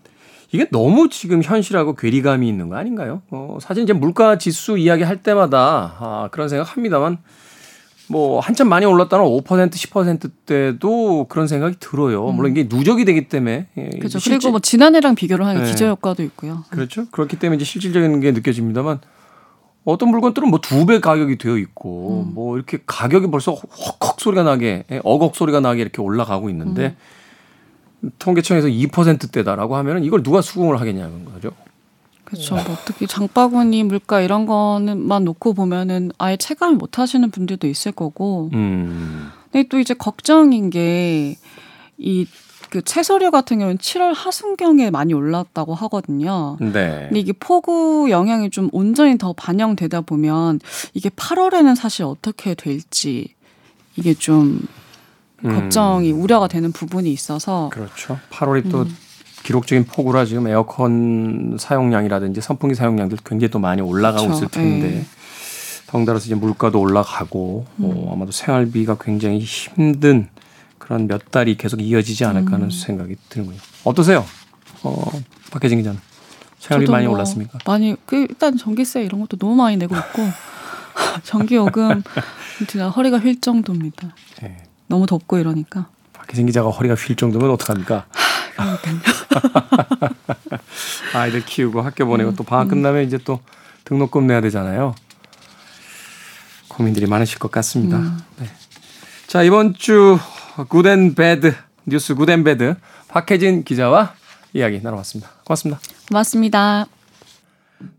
이게 0.54 0.68
너무 0.72 1.10
지금 1.10 1.42
현실하고 1.42 1.96
괴리감이 1.96 2.48
있는 2.48 2.70
거 2.70 2.76
아닌가요? 2.76 3.24
어, 3.32 3.58
사실 3.60 3.84
이제 3.84 3.92
물가 3.92 4.38
지수 4.38 4.78
이야기 4.78 5.02
할 5.04 5.24
때마다 5.24 5.96
아, 6.00 6.30
그런 6.32 6.48
생각 6.48 6.76
합니다만 6.78 7.18
뭐 8.08 8.40
한참 8.40 8.70
많이 8.70 8.86
올랐다는 8.86 9.26
5% 9.26 9.72
10%대도 9.72 11.26
그런 11.28 11.48
생각이 11.48 11.78
들어요. 11.80 12.30
음. 12.30 12.36
물론 12.36 12.52
이게 12.52 12.68
누적이 12.70 13.04
되기 13.06 13.28
때문에 13.30 13.66
예, 13.78 13.90
그렇죠. 13.98 14.20
실질... 14.20 14.40
그리고 14.40 14.52
뭐 14.52 14.60
지난해랑 14.60 15.16
비교를 15.16 15.44
하는 15.44 15.64
네. 15.64 15.72
기저 15.72 15.88
효과도 15.88 16.22
있고요. 16.22 16.64
그렇죠. 16.70 17.08
그렇기 17.10 17.40
때문에 17.40 17.56
이제 17.56 17.66
실질적인 17.66 18.20
게 18.20 18.32
느껴집니다만 18.32 19.00
어떤 19.86 20.10
물건들은 20.10 20.50
뭐 20.50 20.60
두 20.60 20.86
배 20.86 21.00
가격이 21.00 21.40
되어 21.40 21.58
있고 21.58 22.26
음. 22.28 22.34
뭐 22.36 22.58
이렇게 22.58 22.78
가격이 22.86 23.32
벌써 23.32 23.54
헉헉 23.54 24.20
소리가 24.20 24.44
나게 24.44 24.84
예, 24.92 25.02
어걱 25.04 25.36
소리가 25.36 25.62
나게 25.62 25.82
이렇게 25.82 26.00
올라가고 26.00 26.50
있는데 26.52 26.86
음. 26.90 26.96
통계청에서 28.20 28.68
2%대다라고 28.68 29.76
하면 29.78 30.04
이걸 30.04 30.24
누가 30.24 30.42
수긍을 30.42 30.80
하겠냐는 30.80 31.26
거죠. 31.26 31.52
그렇죠. 32.24 32.56
뭐 32.56 32.64
특히 32.86 33.06
장바구니 33.06 33.84
물가 33.84 34.22
이런 34.22 34.46
거는만 34.46 35.24
놓고 35.24 35.54
보면은 35.54 36.12
아예 36.18 36.38
체감을 36.38 36.78
못 36.78 37.00
하시는 37.00 37.30
분들도 37.30 37.68
있을 37.68 37.92
거고. 37.92 38.50
음. 38.54 39.30
근데 39.52 39.68
또 39.68 39.80
이제 39.80 39.94
걱정인 39.94 40.70
게 40.70 41.38
이 41.98 42.26
그 42.74 42.82
채소류 42.82 43.30
같은 43.30 43.60
경우는 43.60 43.78
7월 43.78 44.16
하순경에 44.16 44.90
많이 44.90 45.14
올랐다고 45.14 45.76
하거든요. 45.76 46.58
네. 46.60 47.06
근데 47.08 47.20
이게 47.20 47.32
폭우 47.32 48.10
영향이 48.10 48.50
좀 48.50 48.68
온전히 48.72 49.16
더 49.20 49.32
반영되다 49.32 50.02
보면 50.02 50.60
이게 50.96 51.10
8월에는 51.10 51.76
사실 51.76 52.04
어떻게 52.04 52.56
될지 52.56 53.36
이게 53.96 54.16
좀 54.16 54.60
음. 55.46 55.60
걱정이 55.60 56.12
우려가 56.12 56.48
되는 56.48 56.72
부분이 56.72 57.12
있어서 57.12 57.70
그렇죠. 57.72 58.20
8월이 58.30 58.70
또 58.72 58.84
음. 58.84 58.98
기록적인 59.44 59.86
폭우라 59.86 60.26
지금 60.26 60.48
에어컨 60.48 61.58
사용량이라든지 61.60 62.42
선풍기 62.42 62.76
사용량들 62.76 63.18
굉장히 63.26 63.52
또 63.52 63.60
많이 63.60 63.82
올라가고 63.82 64.28
그렇죠. 64.28 64.46
있을 64.46 64.48
텐데 64.50 64.90
네. 64.90 65.06
덩달아서 65.88 66.26
이제 66.26 66.36
물가도 66.36 66.80
올라가고 66.80 67.66
음. 67.80 67.84
어, 67.86 68.14
아마도 68.14 68.32
생활비가 68.32 68.98
굉장히 69.00 69.40
힘든 69.40 70.30
그런 70.80 71.08
몇 71.08 71.30
달이 71.32 71.58
계속 71.58 71.82
이어지지 71.82 72.26
않을까 72.26 72.54
하는 72.54 72.68
음. 72.68 72.72
생각이 72.72 73.16
드는군요. 73.30 73.60
어떠세요? 73.84 74.26
어, 74.84 75.12
박혜진 75.52 75.78
기자는 75.80 76.00
생활비 76.60 76.90
많이 76.90 77.06
뭐 77.06 77.16
올랐습니까? 77.16 77.60
많이 77.66 77.96
그 78.06 78.26
일단 78.30 78.58
전기세 78.58 79.04
이런 79.04 79.20
것도 79.20 79.38
너무 79.38 79.56
많이 79.56 79.76
내고 79.78 79.96
있고 79.96 80.24
전기 81.24 81.56
요금 81.56 82.02
진짜 82.58 82.90
허리가 82.90 83.20
휠 83.20 83.40
정도입니다. 83.40 84.16
네. 84.42 84.58
너무 84.94 85.08
덥고 85.08 85.40
이러니까. 85.40 85.88
박혜진 86.14 86.46
기자가 86.46 86.70
허리가 86.70 86.94
휠 86.94 87.16
정도면 87.16 87.50
어떡합니까? 87.50 88.06
아이들 91.16 91.44
키우고 91.44 91.82
학교 91.82 92.06
보내고 92.06 92.30
음, 92.30 92.36
또 92.36 92.44
방학 92.44 92.68
음. 92.68 92.70
끝나면 92.70 93.04
이제 93.04 93.18
또 93.18 93.40
등록금 93.86 94.28
내야 94.28 94.40
되잖아요. 94.42 94.94
고민들이 96.68 97.08
많으실 97.08 97.40
것 97.40 97.50
같습니다. 97.50 97.98
음. 97.98 98.20
네. 98.38 98.48
자, 99.26 99.42
이번 99.42 99.74
주 99.74 100.20
good 100.70 100.96
and 100.96 101.16
bad 101.16 101.56
뉴스 101.86 102.14
good 102.14 102.31
and 102.31 102.44
bad 102.44 102.76
박혜진 103.08 103.64
기자와 103.64 104.14
이야기 104.54 104.80
나눠봤습니다. 104.80 105.32
고맙습니다. 105.44 105.82
고맙습니다. 106.08 106.86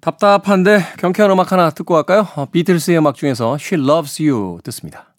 답답한데 0.01 0.85
경쾌한 0.99 1.33
음악 1.33 1.51
하나 1.51 1.71
듣고 1.71 1.95
갈까요? 1.95 2.29
어, 2.37 2.47
비틀스의 2.47 2.99
음악 2.99 3.17
중에서 3.17 3.59
She 3.61 3.83
Loves 3.83 4.23
You 4.23 4.61
듣습니다. 4.63 5.14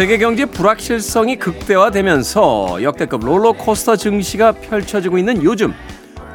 세계 0.00 0.16
경제 0.16 0.46
불확실성이 0.46 1.36
극대화되면서 1.36 2.82
역대급 2.82 3.22
롤러코스터 3.22 3.96
증시가 3.96 4.50
펼쳐지고 4.52 5.18
있는 5.18 5.42
요즘 5.42 5.74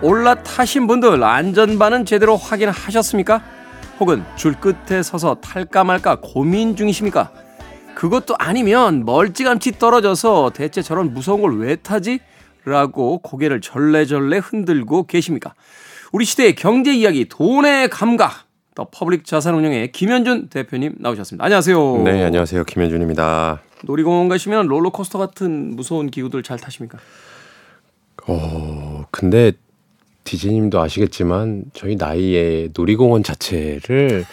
올라타신 0.03 0.85
분들 0.85 1.23
안전반은 1.23 2.05
제대로 2.05 2.37
확인하셨습니까? 2.37 3.41
혹은 3.99 4.23
줄 4.35 4.53
끝에 4.53 5.01
서서 5.01 5.37
탈까 5.41 5.83
말까 5.83 6.19
고민 6.21 6.75
중이십니까? 6.75 7.31
그것도 7.95 8.35
아니면 8.37 9.03
멀찌감치 9.03 9.79
떨어져서 9.79 10.51
대체 10.53 10.83
저런 10.83 11.15
무서운 11.15 11.41
걸 11.41 11.57
왜 11.57 11.75
타지? 11.75 12.19
라고 12.65 13.17
고개를 13.17 13.61
절레절레 13.61 14.41
흔들고 14.43 15.07
계십니까? 15.07 15.55
우리 16.11 16.23
시대의 16.25 16.53
경제 16.53 16.93
이야기 16.93 17.27
돈의 17.27 17.89
감각 17.89 18.44
더 18.75 18.85
퍼블릭 18.91 19.25
자산운용의 19.25 19.93
김현준 19.93 20.49
대표님 20.49 20.95
나오셨습니다. 20.99 21.43
안녕하세요. 21.45 22.03
네, 22.03 22.23
안녕하세요. 22.25 22.65
김현준입니다. 22.65 23.61
놀이공원 23.83 24.27
가시면 24.27 24.67
롤러코스터 24.67 25.17
같은 25.17 25.75
무서운 25.77 26.11
기구들 26.11 26.43
잘 26.43 26.59
타십니까? 26.59 26.97
어, 28.27 29.05
근데 29.11 29.53
DJ님도 30.25 30.81
아시겠지만 30.81 31.65
저희 31.73 31.95
나이에 31.95 32.69
놀이공원 32.75 33.23
자체를 33.23 34.25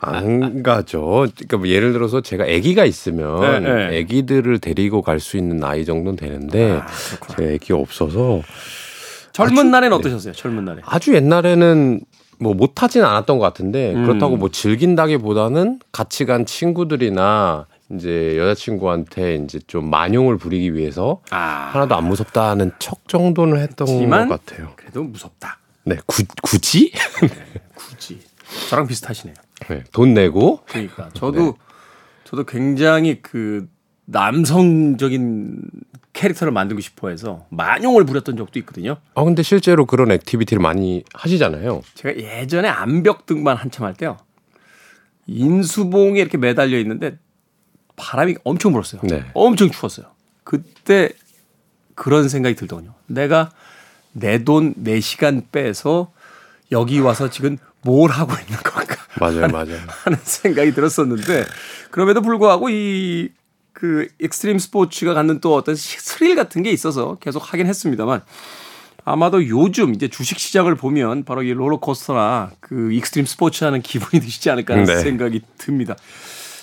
안 0.00 0.62
가죠. 0.62 1.26
그러니까 1.34 1.56
뭐 1.56 1.68
예를 1.68 1.94
들어서 1.94 2.20
제가 2.20 2.44
아기가 2.44 2.84
있으면 2.84 3.40
네, 3.40 3.60
네. 3.60 4.00
아기들을 4.02 4.58
데리고 4.58 5.00
갈 5.00 5.18
수 5.18 5.38
있는 5.38 5.56
나이 5.56 5.86
정도는 5.86 6.16
되는데 6.16 6.72
아, 6.72 6.86
제 7.38 7.54
아기 7.54 7.72
없어서 7.72 8.42
젊은 9.32 9.58
아주, 9.60 9.68
날에는 9.70 9.96
어떠셨어요? 9.96 10.34
젊은 10.34 10.64
날에 10.66 10.82
아주 10.84 11.14
옛날에는 11.14 12.00
뭐 12.38 12.54
못하진 12.54 13.04
않았던 13.04 13.38
것 13.38 13.44
같은데 13.44 13.94
음. 13.94 14.06
그렇다고 14.06 14.36
뭐 14.36 14.50
즐긴다기보다는 14.50 15.80
같이 15.92 16.24
간 16.24 16.46
친구들이나 16.46 17.66
이제 17.92 18.36
여자친구한테 18.36 19.36
이제 19.36 19.60
좀 19.66 19.88
만용을 19.90 20.38
부리기 20.38 20.74
위해서 20.74 21.20
아. 21.30 21.70
하나도 21.72 21.94
안 21.94 22.04
무섭다는 22.08 22.72
척 22.78 23.08
정도는 23.08 23.60
했던 23.60 23.86
것 23.86 24.28
같아요. 24.28 24.72
그래도 24.76 25.04
무섭다. 25.04 25.58
네, 25.84 25.96
구, 26.04 26.24
굳이? 26.42 26.92
네, 27.22 27.28
굳이. 27.74 28.20
저랑 28.68 28.88
비슷하시네요. 28.88 29.36
네, 29.68 29.84
돈 29.92 30.14
내고. 30.14 30.60
그러니까 30.66 31.10
저도 31.14 31.38
네. 31.38 31.52
저도 32.24 32.44
굉장히 32.44 33.22
그 33.22 33.68
남성적인 34.06 35.62
캐릭터를 36.16 36.50
만들고 36.50 36.80
싶어 36.80 37.10
해서 37.10 37.44
만용을 37.50 38.04
부렸던 38.04 38.38
적도 38.38 38.58
있거든요. 38.60 38.96
아 39.14 39.22
근데 39.22 39.42
실제로 39.42 39.84
그런 39.84 40.10
activity를 40.10 40.62
많이 40.62 41.04
하시잖아요. 41.12 41.82
제가 41.94 42.16
예전에 42.16 42.68
암벽 42.68 43.26
등반 43.26 43.56
한참 43.56 43.84
할 43.84 43.92
때요. 43.94 44.16
인수봉에 45.26 46.18
이렇게 46.18 46.38
매달려 46.38 46.78
있는데 46.78 47.18
바람이 47.96 48.36
엄청 48.44 48.72
불었어요. 48.72 49.02
네. 49.04 49.24
엄청 49.34 49.70
추웠어요. 49.70 50.06
그때 50.42 51.10
그런 51.94 52.30
생각이 52.30 52.56
들더군요. 52.56 52.94
내가 53.06 53.50
내 54.12 54.42
돈, 54.42 54.72
내 54.76 55.00
시간 55.00 55.42
빼서 55.52 56.12
여기 56.72 56.98
와서 56.98 57.28
지금 57.28 57.58
뭘 57.82 58.10
하고 58.10 58.32
있는 58.32 58.56
건가. 58.62 58.96
맞아요, 59.20 59.42
하는, 59.42 59.52
맞아요. 59.52 59.80
하는 60.04 60.18
생각이 60.22 60.72
들었었는데 60.72 61.44
그럼에도 61.90 62.22
불구하고 62.22 62.70
이 62.70 63.30
그 63.76 64.08
extreme 64.22 64.58
스포츠가 64.58 65.12
갖는 65.12 65.40
또 65.40 65.54
어떤 65.54 65.74
스릴 65.76 66.34
같은 66.34 66.62
게 66.62 66.70
있어서 66.70 67.18
계속 67.20 67.52
하긴 67.52 67.66
했습니다만 67.66 68.22
아마도 69.04 69.46
요즘 69.46 69.94
이제 69.94 70.08
주식 70.08 70.38
시장을 70.38 70.76
보면 70.76 71.24
바로 71.26 71.42
이 71.42 71.52
롤러코스터나 71.52 72.52
그 72.60 72.90
extreme 72.92 73.26
스포츠 73.26 73.64
하는 73.64 73.82
기분이 73.82 74.22
드시지 74.24 74.48
않을까 74.48 74.72
하는 74.72 74.86
네. 74.86 74.96
생각이 74.96 75.42
듭니다. 75.58 75.94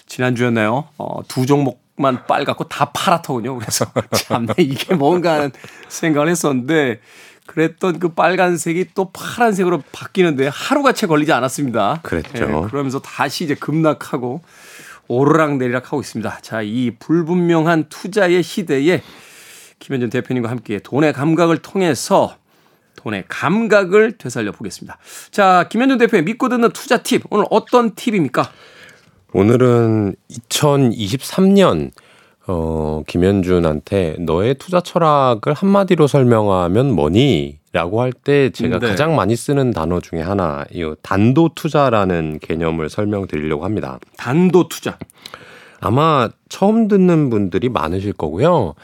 지난주였나요? 0.07 0.87
어, 0.97 1.21
두 1.27 1.45
종목만 1.45 2.25
빨갛고 2.25 2.67
다 2.67 2.85
파랗더군요. 2.85 3.59
그래서 3.59 3.85
참 4.15 4.47
이게 4.57 4.95
뭔가 4.95 5.35
하는 5.35 5.51
생각을 5.89 6.29
했었는데 6.29 6.99
그랬던 7.45 7.99
그 7.99 8.09
빨간색이 8.09 8.87
또 8.95 9.11
파란색으로 9.11 9.83
바뀌는데 9.91 10.47
하루가 10.51 10.93
채 10.93 11.05
걸리지 11.05 11.31
않았습니다. 11.31 11.99
그랬죠. 12.01 12.47
네, 12.47 12.61
그러면서 12.71 12.99
다시 12.99 13.43
이제 13.43 13.53
급락하고 13.53 14.41
오르락 15.13 15.57
내리락 15.57 15.87
하고 15.87 16.01
있습니다. 16.01 16.39
자, 16.41 16.61
이 16.61 16.91
불분명한 16.97 17.89
투자의 17.89 18.41
시대에 18.41 19.01
김현준 19.79 20.09
대표님과 20.09 20.49
함께 20.49 20.79
돈의 20.79 21.13
감각을 21.13 21.57
통해서 21.57 22.37
돈의 22.95 23.25
감각을 23.27 24.17
되살려 24.17 24.51
보겠습니다. 24.51 24.97
자, 25.31 25.67
김현준 25.69 25.97
대표의 25.97 26.23
믿고 26.23 26.49
듣는 26.49 26.71
투자 26.71 26.97
팁. 27.03 27.23
오늘 27.29 27.45
어떤 27.49 27.95
팁입니까? 27.95 28.49
오늘은 29.33 30.15
2023년 30.31 31.91
어, 32.47 33.03
김현준한테 33.07 34.17
너의 34.19 34.55
투자 34.55 34.81
철학을 34.81 35.53
한마디로 35.53 36.07
설명하면 36.07 36.91
뭐니? 36.91 37.59
라고 37.71 38.01
할 38.01 38.11
때 38.13 38.51
제가 38.51 38.77
네. 38.79 38.89
가장 38.89 39.15
많이 39.15 39.35
쓰는 39.35 39.71
단어 39.71 39.99
중에 39.99 40.21
하나, 40.21 40.63
이 40.71 40.93
단도 41.01 41.51
투자라는 41.55 42.39
개념을 42.41 42.89
설명드리려고 42.89 43.65
합니다. 43.65 43.99
단도 44.17 44.67
투자. 44.67 44.97
아마 45.79 46.29
처음 46.49 46.87
듣는 46.87 47.29
분들이 47.29 47.69
많으실 47.69 48.13
거고요. 48.13 48.75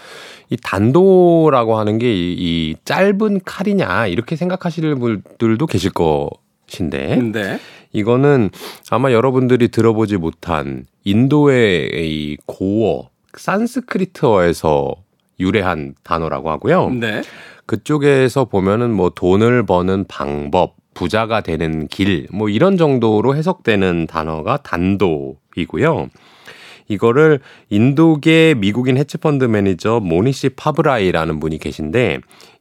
이 0.50 0.58
단도라고 0.58 1.78
하는 1.78 1.98
게이 2.00 2.76
짧은 2.84 3.42
칼이냐 3.46 4.08
이렇게 4.08 4.36
생각하시는 4.36 5.00
분들도 5.00 5.66
계실 5.68 5.92
것인데 5.92 7.18
네. 7.32 7.60
이거는 7.94 8.50
아마 8.90 9.12
여러분들이 9.12 9.70
들어보지 9.70 10.18
못한 10.18 10.88
인도의 11.06 11.90
이 11.94 12.38
고어 12.46 13.10
산스크리트어에서 13.36 14.96
유래한 15.40 15.96
단어라고 16.04 16.50
하고요. 16.50 16.90
네. 16.90 17.22
그쪽에서 17.66 18.46
보면은 18.46 18.92
뭐 18.92 19.10
돈을 19.10 19.66
버는 19.66 20.06
방법, 20.08 20.76
부자가 20.94 21.42
되는 21.42 21.88
길, 21.88 22.28
뭐 22.32 22.50
이런 22.50 22.78
정도로 22.78 23.36
해석되는 23.36 24.08
단어가 24.08 24.58
단도이고요. 24.58 26.10
이거를 26.90 27.40
인도계 27.70 28.56
미국인 28.58 28.98
헤지펀드 28.98 29.46
매니저 29.46 30.00
모니시 30.00 30.50
파브라이라는 30.50 31.40
분이 31.40 31.60
계신데 31.60 32.20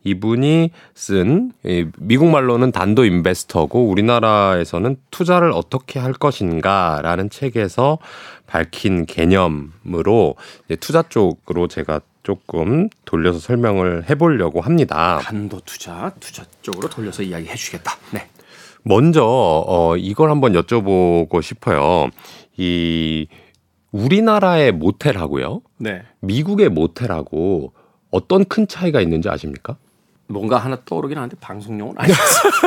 이분이 0.08 0.70
쓴 0.94 1.52
미국 1.98 2.28
말로는 2.28 2.72
Dhandho 2.72 3.04
Investor고 3.04 3.88
우리나라에서는 3.88 4.96
투자를 5.10 5.52
어떻게 5.52 5.98
할 5.98 6.12
것인가라는 6.12 7.30
책에서 7.30 7.98
밝힌 8.46 9.06
개념으로 9.06 10.36
투자 10.80 11.02
쪽으로 11.02 11.68
제가 11.68 12.00
조금 12.22 12.88
돌려서 13.04 13.38
설명을 13.38 14.08
해보려고 14.10 14.60
합니다. 14.60 15.18
단도 15.22 15.60
투자, 15.64 16.12
투자 16.20 16.44
쪽으로 16.62 16.88
돌려서 16.88 17.22
이야기해 17.22 17.54
주겠다. 17.54 17.92
네. 18.12 18.26
먼저 18.82 19.24
어 19.24 19.96
이걸 19.96 20.30
한번 20.30 20.52
여쭤보고 20.52 21.42
싶어요. 21.42 22.08
이 22.56 23.26
우리나라의 23.92 24.72
모텔하고요. 24.72 25.62
네. 25.78 26.02
미국의 26.20 26.68
모텔하고 26.68 27.72
어떤 28.10 28.44
큰 28.44 28.66
차이가 28.68 29.00
있는지 29.00 29.28
아십니까? 29.28 29.76
뭔가 30.28 30.58
하나 30.58 30.78
떠오르긴 30.84 31.18
하는데 31.18 31.36
방송용은 31.40 31.94
아니었어요. 31.96 32.52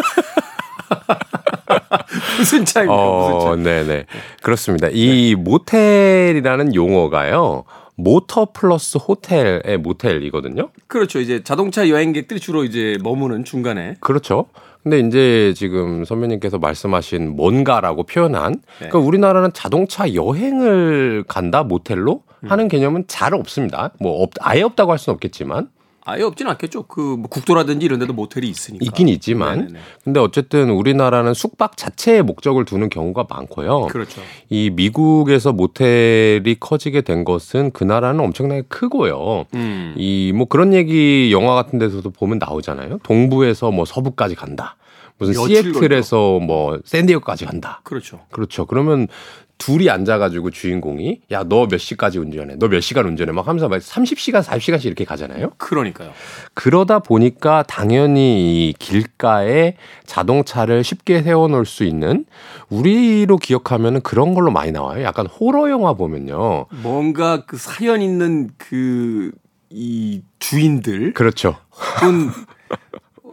무슨 2.38 2.66
차이입니까? 2.66 2.96
어, 2.96 3.46
무슨 3.46 3.64
차이? 3.64 3.86
네네. 3.86 4.06
그렇습니다. 4.42 4.88
이 4.92 5.36
네. 5.36 5.42
모텔이라는 5.42 6.76
용어가요. 6.76 7.64
모터 7.96 8.48
플러스 8.54 8.98
호텔의 8.98 9.78
모텔이거든요. 9.80 10.70
그렇죠. 10.88 11.20
이제 11.20 11.44
자동차 11.44 11.88
여행객들이 11.88 12.40
주로 12.40 12.64
이제 12.64 12.98
머무는 13.04 13.44
중간에. 13.44 13.96
그렇죠. 14.00 14.46
근데 14.82 15.00
이제 15.00 15.54
지금 15.56 16.06
선배님께서 16.06 16.58
말씀하신 16.58 17.36
뭔가라고 17.36 18.04
표현한 18.04 18.54
네. 18.54 18.88
그러니까 18.88 19.00
우리나라는 19.00 19.52
자동차 19.54 20.16
여행을 20.16 21.26
간다 21.28 21.64
모텔로 21.64 22.24
하는 22.48 22.68
개념은 22.68 23.04
잘 23.08 23.36
없습니다. 23.36 23.92
뭐 24.00 24.24
없, 24.24 24.32
아예 24.40 24.64
없다고 24.64 24.92
할 24.92 24.98
수는 24.98 25.14
없겠지만 25.16 25.70
아예 26.06 26.24
없진 26.24 26.48
않겠죠. 26.48 26.84
그 26.84 27.02
뭐 27.22 27.28
국도라든지 27.30 27.86
이런 27.86 28.00
데도 28.00 28.14
모텔이 28.14 28.48
있으니까. 28.48 28.84
있긴 28.86 29.08
있지만. 29.10 29.60
네네네. 29.60 29.80
근데 30.04 30.20
어쨌든 30.20 30.70
우리나라는 30.72 31.34
숙박 31.34 31.78
자체의 31.78 32.24
목적을 32.24 32.66
두는 32.66 32.90
경우가 32.90 33.28
많고요. 33.30 33.88
그렇죠. 33.88 34.22
이 34.50 34.70
미국에서 34.72 35.52
모텔이 35.54 36.56
커지게 36.60 37.02
된 37.02 37.24
것은 37.24 37.72
그 37.72 37.84
나라는 37.84 38.20
엄청나게 38.22 38.64
크고요. 38.68 39.46
음. 39.54 39.94
이뭐 39.98 40.46
그런 40.46 40.74
얘기 40.74 41.32
영화 41.32 41.54
같은 41.56 41.80
데서도 41.80 42.10
보면 42.12 42.40
나오잖아요. 42.40 43.00
동부에서 43.04 43.72
뭐 43.72 43.86
서부까지 43.86 44.36
간다. 44.36 44.76
무슨 45.28 45.46
시애틀에서 45.48 46.40
뭐 46.40 46.80
샌디에고까지 46.84 47.46
간다. 47.46 47.82
그렇죠. 47.84 48.22
그렇죠. 48.32 48.66
그러면 48.66 49.08
둘이 49.58 49.92
앉아가지고 49.92 50.50
주인공이 50.50 51.22
야 51.32 51.44
너 51.44 51.68
몇 51.68 51.78
시까지 51.78 52.18
운전해 52.18 52.56
너 52.56 52.68
몇 52.68 52.80
시간 52.82 53.06
운전해 53.06 53.32
막 53.32 53.48
하면서 53.48 53.70
막 53.70 53.78
30시간 53.78 54.42
40시간씩 54.44 54.86
이렇게 54.86 55.06
가잖아요. 55.06 55.52
그러니까요. 55.58 56.12
그러다 56.56 56.98
보니까 57.00 57.64
당연히 57.68 58.70
이 58.70 58.74
길가에 58.80 59.76
자동차를 60.08 60.84
쉽게 60.84 61.22
세워놓을 61.22 61.68
수 61.68 61.84
있는 61.84 62.26
우리로 62.70 63.38
기억하면 63.38 64.02
그런 64.02 64.34
걸로 64.34 64.50
많이 64.50 64.72
나와요. 64.72 65.04
약간 65.04 65.28
호러 65.28 65.70
영화 65.70 65.94
보면요. 65.94 66.66
뭔가 66.82 67.46
그 67.46 67.58
사연 67.58 68.02
있는 68.02 68.50
그 68.58 69.32
이 69.74 70.22
주인들 70.40 71.14
그렇죠. 71.14 71.56
혹은 72.02 72.30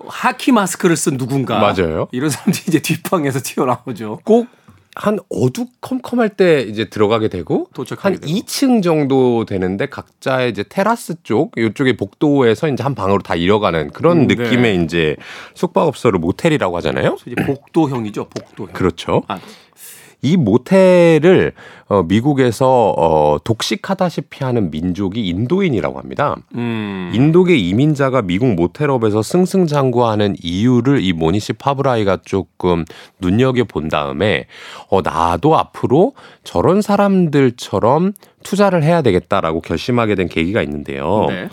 하키 0.08 0.52
마스크를 0.52 0.96
쓴 0.96 1.16
누군가 1.16 1.58
맞아요. 1.58 2.08
이런 2.12 2.30
사람들이 2.30 2.64
이제 2.68 2.80
뒷방에서 2.80 3.40
튀어나오죠. 3.42 4.20
꼭 4.24 4.58
한 4.98 5.20
어두컴컴할 5.30 6.30
때 6.30 6.62
이제 6.62 6.86
들어가게 6.86 7.28
되고 7.28 7.68
한 7.98 8.14
되고. 8.14 8.26
2층 8.26 8.82
정도 8.82 9.44
되는데 9.44 9.86
각자의 9.86 10.50
이제 10.50 10.64
테라스 10.68 11.22
쪽 11.22 11.52
이쪽에 11.56 11.96
복도에서 11.96 12.68
이제 12.68 12.82
한 12.82 12.96
방으로 12.96 13.22
다 13.22 13.36
이뤄가는 13.36 13.90
그런 13.90 14.22
음, 14.22 14.26
네. 14.26 14.34
느낌의 14.34 14.82
이제 14.82 15.14
숙박업소를 15.54 16.18
모텔이라고 16.18 16.76
하잖아요. 16.78 17.16
이제 17.26 17.36
복도형이죠, 17.46 18.28
복도형. 18.28 18.72
그렇죠. 18.72 19.22
아, 19.28 19.38
이 20.20 20.36
모텔을 20.36 21.52
어, 21.88 22.02
미국에서 22.02 22.94
어, 22.96 23.38
독식하다시피 23.42 24.44
하는 24.44 24.70
민족이 24.70 25.26
인도인이라고 25.26 25.98
합니다. 25.98 26.36
음. 26.54 27.10
인도계 27.14 27.56
이민자가 27.56 28.22
미국 28.22 28.54
모텔업에서 28.54 29.22
승승장구하는 29.22 30.36
이유를 30.42 31.02
이 31.02 31.12
모니시 31.12 31.54
파브라이가 31.54 32.18
조금 32.24 32.84
눈여겨 33.20 33.64
본 33.64 33.88
다음에 33.88 34.46
어, 34.90 35.00
나도 35.02 35.56
앞으로 35.56 36.14
저런 36.44 36.82
사람들처럼 36.82 38.12
투자를 38.42 38.82
해야 38.82 39.02
되겠다라고 39.02 39.60
결심하게 39.60 40.14
된 40.14 40.28
계기가 40.28 40.62
있는데요. 40.62 41.26
네. 41.28 41.48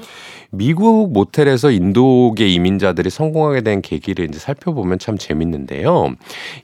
미국 0.58 1.12
모텔에서 1.12 1.72
인도계 1.72 2.48
이민자들이 2.48 3.10
성공하게 3.10 3.62
된 3.62 3.82
계기를 3.82 4.26
이제 4.26 4.39
살펴보면 4.39 5.00
참 5.00 5.18
재밌는데요. 5.18 6.15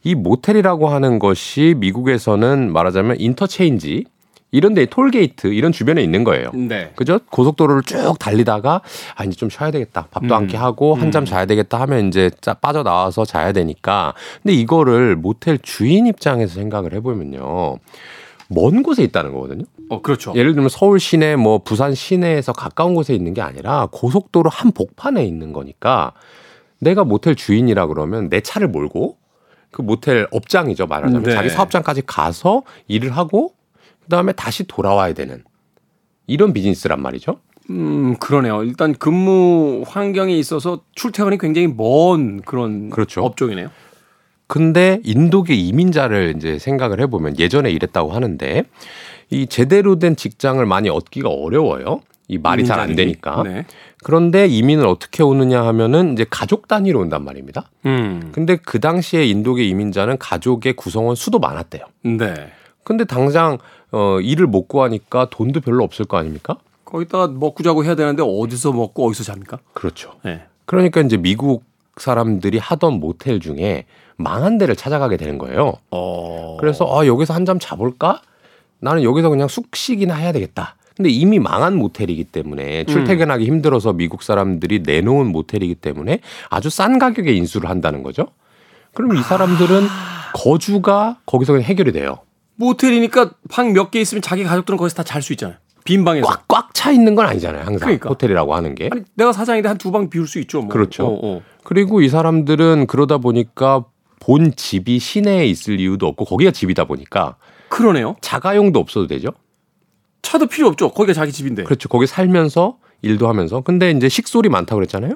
이 0.03 0.15
모텔이라고 0.15 0.87
하는 0.89 1.19
것이 1.19 1.75
미국에서는 1.77 2.71
말하자면 2.71 3.17
인터체인지 3.19 4.05
이런 4.51 4.73
데 4.73 4.85
톨게이트 4.85 5.47
이런 5.47 5.71
주변에 5.71 6.03
있는 6.03 6.23
거예요. 6.23 6.51
네. 6.53 6.91
그죠? 6.95 7.19
고속도로를 7.29 7.83
쭉 7.83 8.15
달리다가 8.19 8.81
아 9.15 9.23
이제 9.23 9.35
좀 9.35 9.49
쉬어야 9.49 9.71
되겠다. 9.71 10.07
밥도 10.11 10.27
음. 10.27 10.33
한 10.33 10.45
끼 10.45 10.57
하고 10.57 10.93
한잠 10.93 11.23
음. 11.23 11.25
자야 11.25 11.45
되겠다 11.45 11.79
하면 11.81 12.07
이제 12.09 12.29
짜 12.41 12.53
빠져 12.53 12.83
나와서 12.83 13.23
자야 13.23 13.53
되니까. 13.53 14.13
근데 14.43 14.53
이거를 14.53 15.15
모텔 15.15 15.57
주인 15.59 16.05
입장에서 16.05 16.55
생각을 16.55 16.93
해 16.93 16.99
보면요. 16.99 17.77
먼 18.49 18.83
곳에 18.83 19.03
있다는 19.03 19.31
거거든요. 19.31 19.63
어, 19.91 20.01
그렇죠. 20.01 20.31
예를 20.35 20.53
들면 20.53 20.69
서울 20.69 21.01
시내 21.01 21.35
뭐 21.35 21.57
부산 21.57 21.93
시내에서 21.93 22.53
가까운 22.53 22.95
곳에 22.95 23.13
있는 23.13 23.33
게 23.33 23.41
아니라 23.41 23.89
고속도로 23.91 24.49
한 24.49 24.71
복판에 24.71 25.25
있는 25.25 25.51
거니까 25.51 26.13
내가 26.79 27.03
모텔 27.03 27.35
주인이라 27.35 27.87
그러면 27.87 28.29
내 28.29 28.39
차를 28.39 28.69
몰고 28.69 29.17
그 29.69 29.81
모텔 29.81 30.27
업장이죠 30.31 30.87
말하자면 30.87 31.23
네. 31.23 31.33
자기 31.33 31.49
사업장까지 31.49 32.03
가서 32.05 32.63
일을 32.87 33.11
하고 33.11 33.53
그다음에 34.03 34.31
다시 34.31 34.63
돌아와야 34.63 35.13
되는 35.13 35.43
이런 36.25 36.53
비즈니스란 36.53 37.01
말이죠. 37.01 37.39
음, 37.69 38.15
그러네요. 38.17 38.63
일단 38.63 38.93
근무 38.93 39.83
환경에 39.85 40.33
있어서 40.37 40.83
출퇴근이 40.95 41.37
굉장히 41.37 41.67
먼 41.67 42.41
그런 42.41 42.89
그렇죠. 42.91 43.23
업종이네요. 43.25 43.69
근데 44.47 44.99
인도계 45.03 45.53
이민자를 45.53 46.33
이제 46.35 46.59
생각을 46.59 46.99
해보면 47.01 47.39
예전에 47.39 47.71
이랬다고 47.71 48.11
하는데 48.11 48.63
이 49.31 49.47
제대로 49.47 49.97
된 49.97 50.15
직장을 50.15 50.63
많이 50.65 50.89
얻기가 50.89 51.29
어려워요. 51.29 52.01
이 52.27 52.37
말이 52.37 52.63
잘 52.65 52.79
안 52.79 52.95
되니까. 52.95 53.43
네. 53.43 53.65
그런데 54.03 54.47
이민을 54.47 54.85
어떻게 54.87 55.21
오느냐 55.23 55.65
하면은 55.65 56.13
이제 56.13 56.25
가족 56.29 56.67
단위로 56.67 56.99
온단 56.99 57.23
말입니다. 57.25 57.69
음. 57.85 58.29
근데 58.31 58.55
그 58.57 58.79
당시에 58.79 59.25
인도계 59.25 59.63
이민자는 59.65 60.17
가족의 60.17 60.73
구성원 60.73 61.15
수도 61.15 61.39
많았대요. 61.39 61.83
네. 62.03 62.33
근데 62.83 63.03
당장 63.03 63.57
어 63.91 64.19
일을 64.21 64.47
못 64.47 64.67
구하니까 64.67 65.29
돈도 65.29 65.59
별로 65.61 65.83
없을 65.83 66.05
거 66.05 66.17
아닙니까? 66.17 66.55
거기다가 66.85 67.27
먹고 67.27 67.63
자고 67.63 67.83
해야 67.83 67.95
되는데 67.95 68.23
어디서 68.25 68.71
먹고 68.73 69.07
어디서 69.07 69.23
잡니까? 69.23 69.59
그렇죠. 69.73 70.13
네. 70.23 70.43
그러니까 70.65 71.01
이제 71.01 71.17
미국 71.17 71.63
사람들이 71.97 72.57
하던 72.57 72.99
모텔 73.01 73.39
중에 73.41 73.85
망한 74.15 74.57
데를 74.57 74.75
찾아가게 74.75 75.17
되는 75.17 75.37
거예요. 75.37 75.73
어... 75.91 76.57
그래서 76.59 76.85
아 76.97 77.05
여기서 77.05 77.33
한 77.33 77.45
잠 77.45 77.59
자볼까? 77.59 78.21
나는 78.81 79.03
여기서 79.03 79.29
그냥 79.29 79.47
숙식이나 79.47 80.15
해야 80.15 80.31
되겠다. 80.31 80.75
근데 80.97 81.09
이미 81.09 81.39
망한 81.39 81.75
모텔이기 81.77 82.25
때문에 82.25 82.83
출퇴근하기 82.85 83.45
음. 83.45 83.47
힘들어서 83.47 83.93
미국 83.93 84.23
사람들이 84.23 84.79
내놓은 84.85 85.27
모텔이기 85.27 85.75
때문에 85.75 86.19
아주 86.49 86.69
싼 86.69 86.99
가격에 86.99 87.31
인수를 87.33 87.69
한다는 87.69 88.03
거죠. 88.03 88.27
그럼 88.93 89.15
이 89.15 89.21
사람들은 89.21 89.83
아... 89.85 90.31
거주가 90.33 91.17
거기서 91.25 91.53
그냥 91.53 91.65
해결이 91.65 91.91
돼요. 91.93 92.19
모텔이니까 92.55 93.31
방 93.49 93.71
몇 93.73 93.89
개 93.91 93.99
있으면 94.01 94.21
자기 94.21 94.43
가족들은 94.43 94.77
거기서 94.77 94.95
다 94.97 95.03
잘 95.03 95.21
수 95.21 95.33
있잖아요. 95.33 95.57
빈 95.83 96.03
방에서 96.05 96.27
꽉 96.27 96.47
꽉 96.47 96.73
차 96.73 96.91
있는 96.91 97.15
건 97.15 97.25
아니잖아요. 97.25 97.61
항상 97.63 97.79
그러니까. 97.79 98.09
호텔이라고 98.09 98.53
하는 98.53 98.75
게. 98.75 98.89
아니, 98.91 99.01
내가 99.15 99.31
사장인데 99.33 99.67
한 99.69 99.77
두 99.77 99.91
방 99.91 100.09
비울 100.09 100.27
수 100.27 100.39
있죠. 100.39 100.59
뭐. 100.61 100.69
그렇죠. 100.69 101.05
어, 101.07 101.19
어. 101.23 101.41
그리고 101.63 102.01
이 102.01 102.09
사람들은 102.09 102.87
그러다 102.87 103.17
보니까 103.17 103.85
본 104.19 104.53
집이 104.55 104.99
시내에 104.99 105.45
있을 105.47 105.79
이유도 105.79 106.05
없고 106.07 106.25
거기가 106.25 106.51
집이다 106.51 106.85
보니까 106.85 107.35
그러네요. 107.71 108.17
자가용도 108.21 108.79
없어도 108.79 109.07
되죠. 109.07 109.29
차도 110.21 110.47
필요 110.47 110.67
없죠. 110.67 110.91
거기가 110.91 111.13
자기 111.13 111.31
집인데. 111.31 111.63
그렇죠. 111.63 111.89
거기 111.89 112.05
살면서 112.05 112.77
일도 113.01 113.27
하면서. 113.27 113.61
근데 113.61 113.89
이제 113.91 114.09
식솔이 114.09 114.49
많다고 114.49 114.77
그랬잖아요. 114.77 115.15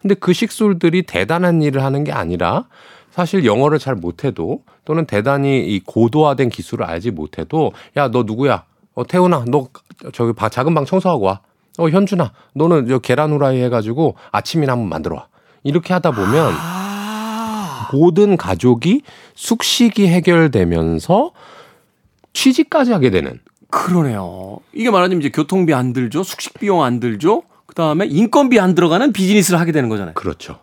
근데 0.00 0.14
그 0.14 0.32
식솔들이 0.32 1.02
대단한 1.02 1.62
일을 1.62 1.84
하는 1.84 2.02
게 2.04 2.10
아니라 2.10 2.64
사실 3.10 3.44
영어를 3.44 3.78
잘 3.78 3.94
못해도 3.94 4.64
또는 4.84 5.04
대단히 5.04 5.60
이 5.66 5.80
고도화된 5.80 6.48
기술을 6.48 6.86
알지 6.86 7.10
못해도 7.10 7.72
야 7.96 8.08
너 8.08 8.22
누구야? 8.22 8.64
어 8.94 9.06
태훈아 9.06 9.44
너 9.46 9.68
저기 10.12 10.32
작은 10.50 10.74
방 10.74 10.86
청소하고 10.86 11.26
와. 11.26 11.40
어 11.78 11.88
현준아 11.88 12.32
너는 12.54 12.88
저 12.88 12.98
계란 12.98 13.30
후라이 13.30 13.60
해가지고 13.62 14.16
아침이나 14.32 14.72
한번 14.72 14.88
만들어 14.88 15.16
와. 15.16 15.28
이렇게 15.62 15.92
하다 15.92 16.12
보면. 16.12 16.54
아... 16.56 17.88
모든 17.92 18.36
가족이 18.36 19.02
숙식이 19.34 20.06
해결되면서 20.06 21.32
취직까지 22.32 22.92
하게 22.92 23.10
되는. 23.10 23.40
그러네요. 23.70 24.58
이게 24.72 24.90
말하자면 24.90 25.20
이제 25.20 25.30
교통비 25.30 25.74
안 25.74 25.92
들죠, 25.92 26.22
숙식 26.22 26.54
비용 26.58 26.82
안 26.82 27.00
들죠, 27.00 27.42
그 27.66 27.74
다음에 27.74 28.06
인건비 28.06 28.58
안 28.58 28.74
들어가는 28.74 29.12
비즈니스를 29.12 29.60
하게 29.60 29.72
되는 29.72 29.88
거잖아요. 29.88 30.14
그렇죠. 30.14 30.58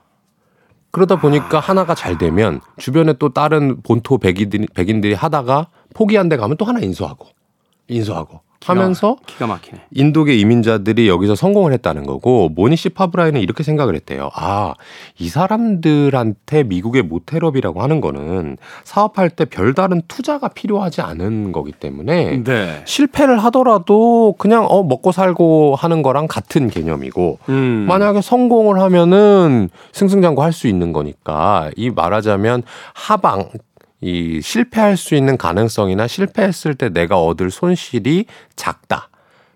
그러다 0.92 1.20
보니까 1.20 1.58
아... 1.58 1.62
하나가 1.62 1.96
잘 1.96 2.18
되면 2.18 2.60
주변에 2.78 3.14
또 3.14 3.34
다른 3.34 3.82
본토 3.82 4.18
백인들이, 4.18 4.68
백인들이 4.74 5.14
하다가 5.14 5.68
포기한 5.94 6.28
데 6.28 6.38
가면 6.38 6.58
또 6.58 6.66
하나 6.66 6.80
인수하고, 6.80 7.28
인수하고. 7.88 8.42
하면서 8.66 9.16
기가 9.26 9.48
막히네. 9.48 9.80
인도계 9.92 10.36
이민자들이 10.36 11.08
여기서 11.08 11.36
성공을 11.36 11.72
했다는 11.74 12.06
거고 12.06 12.50
모니시 12.50 12.90
파브라이는 12.90 13.40
이렇게 13.42 13.64
생각을 13.64 13.96
했대요. 13.96 14.30
아, 14.36 14.74
이 15.18 15.30
사람들한테 15.30 16.64
미국의 16.64 17.04
모텔업이라고 17.04 17.82
하는 17.82 18.02
거는 18.02 18.58
사업할 18.84 19.30
때 19.30 19.46
별다른 19.46 20.02
투자가 20.08 20.50
필요하지 20.50 21.02
않은 21.02 21.52
거기 21.54 21.72
때문에 21.72 22.44
네. 22.44 22.82
실패를 22.86 23.38
하더라도 23.46 24.36
그냥 24.38 24.66
어 24.68 24.84
먹고 24.84 25.12
살고 25.12 25.76
하는 25.78 26.02
거랑 26.02 26.28
같은 26.28 26.70
개념이고 26.70 27.40
음. 27.50 27.86
만약에 27.88 28.22
성공을 28.22 28.80
하면은 28.82 29.70
승승장구 29.94 30.44
할 30.44 30.58
수 30.58 30.68
있는 30.68 30.92
거니까 30.92 31.70
이 31.76 31.92
말하자면 31.92 32.64
하방 32.96 33.50
이 34.02 34.42
실패할 34.42 34.96
수 34.98 35.16
있는 35.16 35.38
가능성이나 35.38 36.08
실패했을 36.08 36.76
때 36.76 36.90
내가 36.90 37.20
얻을 37.22 37.50
손실이 37.52 38.26
작다. 38.56 39.10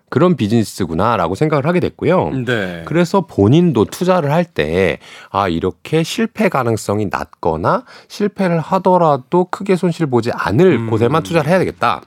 그런 0.08 0.36
비즈니스구나라고 0.36 1.34
생각을 1.34 1.64
하게 1.64 1.80
됐고요. 1.80 2.30
네. 2.44 2.82
그래서 2.84 3.22
본인도 3.22 3.86
투자를 3.86 4.30
할 4.30 4.44
때 4.44 4.98
아, 5.30 5.48
이렇게 5.48 6.02
실패 6.02 6.50
가능성이 6.50 7.06
낮거나 7.10 7.84
실패를 8.08 8.60
하더라도 8.60 9.46
크게 9.46 9.76
손실 9.76 10.04
보지 10.06 10.30
않을 10.34 10.72
음. 10.72 10.90
곳에만 10.90 11.22
투자를 11.22 11.50
해야 11.50 11.58
되겠다. 11.58 12.02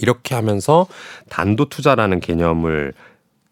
이렇게 0.00 0.34
하면서 0.34 0.86
단도 1.28 1.68
투자라는 1.68 2.20
개념을 2.20 2.94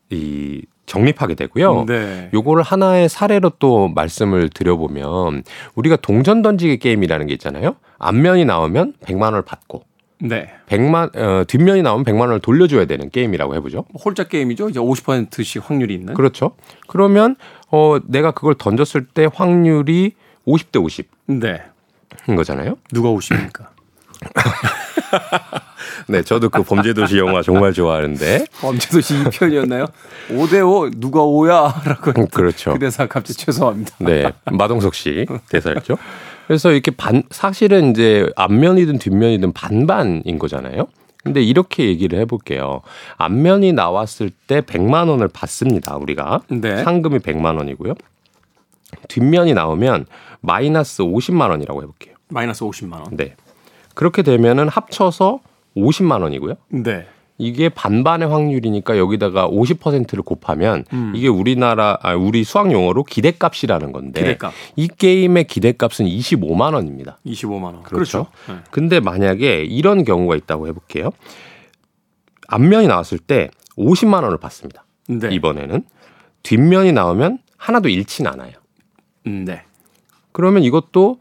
이 0.09 0.63
정립하게 0.91 1.37
되고요. 1.37 1.85
네. 1.87 2.31
요거를 2.35 2.65
하나의 2.65 3.09
사례로 3.09 3.53
또 3.61 3.89
말씀을 3.89 4.49
드려보면 4.49 5.45
우리가 5.77 5.95
동전 5.97 6.43
던지기 6.43 6.79
게임이라는 6.79 7.29
게 7.29 7.33
있잖아요. 7.35 7.77
앞면이 7.99 8.45
나오면 8.45 8.95
100만 9.05 9.23
원을 9.23 9.43
받고 9.43 9.85
네. 10.19 10.49
100만 10.67 11.17
어, 11.17 11.45
뒷면이 11.47 11.83
나오면 11.83 12.05
100만 12.05 12.23
원을 12.23 12.41
돌려줘야 12.41 12.87
되는 12.87 13.09
게임이라고 13.09 13.55
해 13.55 13.61
보죠. 13.61 13.85
홀짝 14.05 14.29
게임이죠. 14.31 14.71
이제 14.71 14.81
50%씩 14.81 15.63
확률이 15.65 15.95
있는. 15.95 16.15
그렇죠. 16.15 16.57
그러면 16.89 17.37
어 17.71 17.99
내가 18.05 18.33
그걸 18.33 18.57
던졌을 18.57 19.07
때 19.07 19.29
확률이 19.33 20.15
50대 20.45 20.83
50. 20.83 21.09
네. 21.27 21.63
인 22.29 22.35
거잖아요. 22.35 22.75
누가 22.93 23.11
50입니까? 23.11 23.67
네, 26.09 26.23
저도 26.23 26.49
그 26.49 26.63
범죄도시 26.63 27.19
영화 27.19 27.43
정말 27.43 27.73
좋아하는데. 27.73 28.47
범죄도시 28.61 29.25
2편이었나요? 29.25 29.91
5대5 30.29 31.01
누가 31.01 31.21
5야? 31.21 31.89
라고. 31.89 32.13
음, 32.21 32.27
그렇죠. 32.29 32.73
그 32.73 32.79
대사 32.79 33.07
갑자기 33.07 33.39
죄송합니다. 33.39 33.97
네, 34.01 34.33
마동석 34.51 34.95
씨 34.95 35.27
대사였죠. 35.49 35.97
그래서 36.47 36.73
이렇게 36.73 36.91
반, 36.91 37.23
사실은 37.31 37.91
이제 37.91 38.29
앞면이든 38.37 38.99
뒷면이든 38.99 39.53
반반인 39.53 40.39
거잖아요. 40.39 40.89
근데 41.23 41.43
이렇게 41.43 41.87
얘기를 41.87 42.19
해볼게요. 42.21 42.81
앞면이 43.19 43.73
나왔을 43.73 44.31
때 44.47 44.61
100만 44.63 45.09
원을 45.09 45.29
받습니다. 45.29 45.97
우리가. 45.97 46.41
네. 46.49 46.83
상금이 46.83 47.19
100만 47.19 47.57
원이고요. 47.57 47.95
뒷면이 49.09 49.55
나오면 49.55 50.07
마이너스 50.41 51.03
50만 51.03 51.51
원이라고 51.51 51.83
해볼게요. 51.83 52.15
마이너스 52.29 52.65
50만 52.65 52.95
원. 52.95 53.05
네. 53.17 53.37
그렇게 54.01 54.23
되면은 54.23 54.71
합쳐서 54.71 55.41
50만 55.77 56.23
원이고요. 56.23 56.55
네. 56.71 57.07
이게 57.37 57.69
반반의 57.69 58.29
확률이니까 58.29 58.97
여기다가 58.97 59.47
50%를 59.47 60.23
곱하면 60.23 60.87
음. 60.95 61.13
이게 61.15 61.29
우리나라 61.29 61.99
아 62.01 62.15
우리 62.15 62.43
수학 62.43 62.73
용어로 62.73 63.05
기대값이라는 63.05 63.93
건데 63.93 64.23
기대값. 64.23 64.55
이 64.77 64.89
게임의 64.89 65.45
기대값은 65.45 66.07
25만 66.07 66.73
원입니다. 66.73 67.19
25만 67.27 67.63
원. 67.65 67.83
그렇죠. 67.83 68.25
그렇죠. 68.25 68.27
네. 68.49 68.55
근데 68.71 69.01
만약에 69.01 69.65
이런 69.65 70.05
경우가 70.05 70.35
있다고 70.35 70.69
해 70.69 70.73
볼게요. 70.73 71.11
앞면이 72.49 72.87
나왔을 72.87 73.19
때 73.19 73.51
50만 73.77 74.23
원을 74.23 74.39
받습니다. 74.39 74.87
네. 75.09 75.29
이번에는 75.31 75.85
뒷면이 76.43 76.93
나오면 76.93 77.41
하나도 77.59 77.91
잃지는 77.91 78.31
않아요. 78.33 78.53
음, 79.27 79.45
네. 79.45 79.65
그러면 80.33 80.63
이것도 80.63 81.19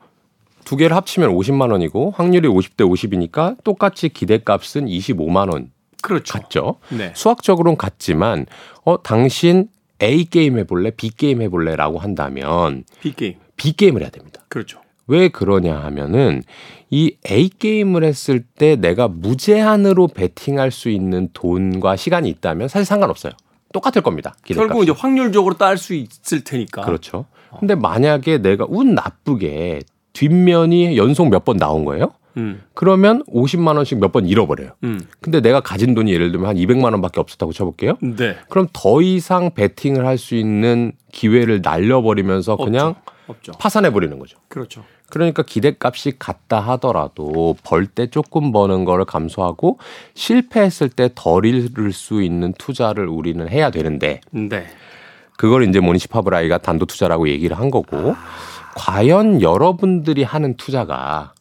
두 0.69 0.77
개를 0.77 0.95
합치면 0.95 1.31
50만 1.31 1.71
원이고 1.71 2.13
확률이 2.15 2.47
50대 2.47 2.87
50이니까 2.87 3.55
똑같이 3.63 4.07
기대값은 4.07 4.85
25만 4.85 5.51
원. 5.51 5.71
그렇죠. 6.03 6.33
같죠. 6.33 6.75
네. 6.89 7.11
수학적으로는 7.15 7.75
같지만 7.75 8.45
어 8.85 9.01
당신 9.01 9.67
A 9.99 10.25
게임 10.25 10.59
해볼래, 10.59 10.91
B 10.91 11.09
게임 11.09 11.41
해볼래라고 11.41 11.97
한다면 11.97 12.83
B 13.01 13.13
게임, 13.13 13.33
B 13.55 13.73
게임을 13.73 14.03
해야 14.03 14.11
됩니다. 14.11 14.43
그렇죠. 14.47 14.79
왜 15.07 15.29
그러냐 15.29 15.75
하면은 15.75 16.43
이 16.91 17.15
A 17.31 17.49
게임을 17.49 18.03
했을 18.03 18.43
때 18.43 18.75
내가 18.75 19.07
무제한으로 19.07 20.09
베팅할 20.09 20.69
수 20.69 20.89
있는 20.89 21.29
돈과 21.33 21.95
시간이 21.95 22.29
있다면 22.29 22.67
사실 22.67 22.85
상관없어요. 22.85 23.33
똑같을 23.73 24.03
겁니다. 24.03 24.35
결국 24.43 24.83
이제 24.83 24.91
확률적으로 24.91 25.55
딸수 25.55 25.95
있을 25.95 26.43
테니까. 26.43 26.83
그렇죠. 26.83 27.25
근데 27.59 27.73
만약에 27.73 28.37
내가 28.37 28.67
운 28.69 28.93
나쁘게 28.93 29.79
뒷면이 30.23 30.97
연속 30.97 31.29
몇 31.29 31.45
번 31.45 31.57
나온 31.57 31.85
거예요. 31.85 32.11
음. 32.37 32.61
그러면 32.73 33.23
50만 33.25 33.75
원씩 33.77 33.99
몇 33.99 34.11
번 34.11 34.25
잃어버려요. 34.27 34.71
음. 34.83 34.99
근데 35.21 35.39
내가 35.41 35.61
가진 35.61 35.95
돈이 35.95 36.11
예를 36.11 36.31
들면 36.31 36.47
한 36.49 36.55
200만 36.57 36.83
원밖에 36.91 37.19
없었다고 37.19 37.53
쳐볼게요. 37.53 37.97
네. 38.01 38.35
그럼 38.49 38.67
더 38.73 39.01
이상 39.01 39.51
베팅을 39.53 40.05
할 40.05 40.17
수 40.17 40.35
있는 40.35 40.91
기회를 41.11 41.61
날려버리면서 41.63 42.53
없죠. 42.53 42.65
그냥 42.65 42.95
없죠. 43.27 43.53
파산해 43.59 43.91
버리는 43.93 44.17
거죠. 44.19 44.37
그렇죠. 44.49 44.83
그러니까 45.09 45.41
기대값이 45.43 46.13
같다 46.19 46.59
하더라도 46.59 47.55
벌 47.63 47.87
때 47.87 48.07
조금 48.07 48.51
버는 48.51 48.83
거를 48.85 49.05
감소하고 49.05 49.79
실패했을 50.13 50.89
때 50.89 51.09
덜 51.15 51.45
잃을 51.45 51.93
수 51.93 52.21
있는 52.21 52.53
투자를 52.57 53.07
우리는 53.07 53.47
해야 53.49 53.71
되는데 53.71 54.21
네. 54.31 54.65
그걸 55.39 55.63
이제 55.69 55.79
모니시파브라이가 55.79 56.57
단도 56.57 56.85
투자라고 56.85 57.29
얘기를 57.29 57.57
한 57.57 57.71
거고 57.71 58.11
아. 58.11 58.17
과연 58.75 59.41
여러분들이 59.41 60.23
하는 60.23 60.57
투자가 60.57 61.31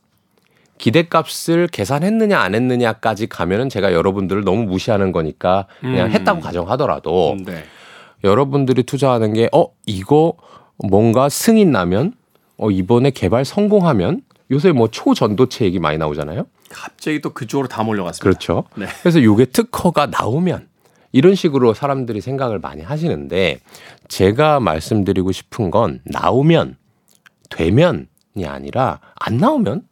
기대값을 0.79 1.67
계산했느냐 1.67 2.39
안 2.39 2.55
했느냐까지 2.55 3.27
가면은 3.27 3.69
제가 3.69 3.93
여러분들을 3.93 4.45
너무 4.45 4.63
무시하는 4.63 5.11
거니까 5.11 5.67
그냥 5.81 6.07
음. 6.07 6.13
했다고 6.13 6.41
가정하더라도 6.41 7.39
네. 7.45 7.65
여러분들이 8.23 8.85
투자하는 8.85 9.33
게 9.33 9.49
어 9.53 9.67
이거 9.85 10.35
뭔가 10.89 11.29
승인 11.29 11.73
나면 11.73 12.13
어 12.57 12.71
이번에 12.71 13.11
개발 13.11 13.45
성공하면 13.45 14.23
요새 14.53 14.71
뭐 14.71 14.87
초전도체 14.87 15.65
얘기 15.65 15.81
많이 15.81 15.99
나오잖아요. 15.99 16.47
갑자기 16.71 17.21
또 17.21 17.31
그쪽으로 17.31 17.67
다 17.67 17.83
몰려갔습니다. 17.83 18.23
그렇죠. 18.23 18.63
네. 18.77 18.87
그래서 19.03 19.21
요게 19.21 19.47
특허가 19.47 20.07
나오면 20.07 20.69
이런 21.13 21.35
식으로 21.35 21.75
사람들이 21.75 22.21
생각을 22.21 22.59
많이 22.59 22.83
하시는데 22.83 23.61
제가 24.09 24.61
말씀드리고 24.61 25.33
싶은 25.33 25.71
건 25.71 26.01
나오면 26.05 26.77
되면이 27.51 28.07
아니라 28.47 29.01
안 29.15 29.37
나오면 29.39 29.83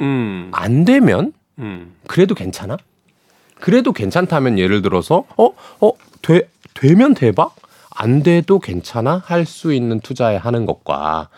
음. 0.00 0.50
안 0.52 0.84
되면 0.84 1.32
음. 1.58 1.94
그래도 2.06 2.34
괜찮아? 2.34 2.76
그래도 3.60 3.92
괜찮다면 3.92 4.58
예를 4.58 4.82
들어서 4.82 5.24
어? 5.36 5.50
어? 5.80 5.92
돼, 6.22 6.48
되면 6.74 7.14
대박? 7.14 7.54
안 7.90 8.22
돼도 8.22 8.60
괜찮아? 8.60 9.20
할 9.24 9.44
수 9.44 9.72
있는 9.74 9.98
투자에 9.98 10.36
하는 10.36 10.66
것과 10.66 11.30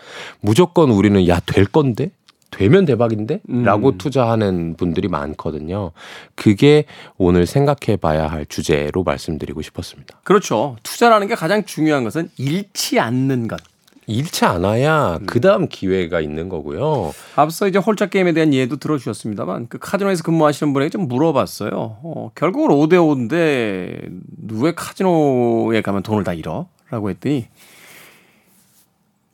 무조건 0.43 0.91
우리는 0.91 1.27
야, 1.27 1.41
될 1.41 1.65
건데? 1.65 2.11
되면 2.51 2.85
대박인데? 2.85 3.41
음. 3.51 3.63
라고 3.63 3.97
투자하는 3.97 4.77
분들이 4.77 5.09
많거든요. 5.09 5.93
그게 6.35 6.85
오늘 7.17 7.47
생각해 7.47 7.97
봐야 7.97 8.27
할 8.27 8.47
주제로 8.47 9.03
말씀드리고 9.03 9.63
싶었습니다. 9.63 10.21
그렇죠. 10.25 10.77
투자라는 10.83 11.27
게 11.29 11.35
가장 11.35 11.65
중요한 11.65 12.05
것은 12.05 12.31
잃지 12.37 12.99
않는 13.01 13.49
것. 13.49 13.61
잃지 14.07 14.45
않아야 14.45 15.19
음. 15.21 15.27
그 15.27 15.41
다음 15.41 15.69
기회가 15.69 16.21
있는 16.21 16.49
거고요. 16.49 17.13
앞서 17.37 17.69
이제 17.69 17.79
홀짝 17.79 18.11
게임에 18.11 18.33
대한 18.33 18.53
예도 18.53 18.77
들어주셨습니다만 18.77 19.69
그 19.69 19.79
카지노에서 19.79 20.25
근무하시는 20.25 20.73
분에게 20.73 20.91
좀 20.91 21.07
물어봤어요. 21.07 21.71
어, 22.03 22.31
결국은 22.35 22.77
5대5인데 22.77 24.09
누왜 24.39 24.73
카지노에 24.75 25.81
가면 25.83 26.03
돈을 26.03 26.25
다 26.25 26.35
잃어? 26.35 26.67
라고 26.91 27.09
했더니 27.09 27.47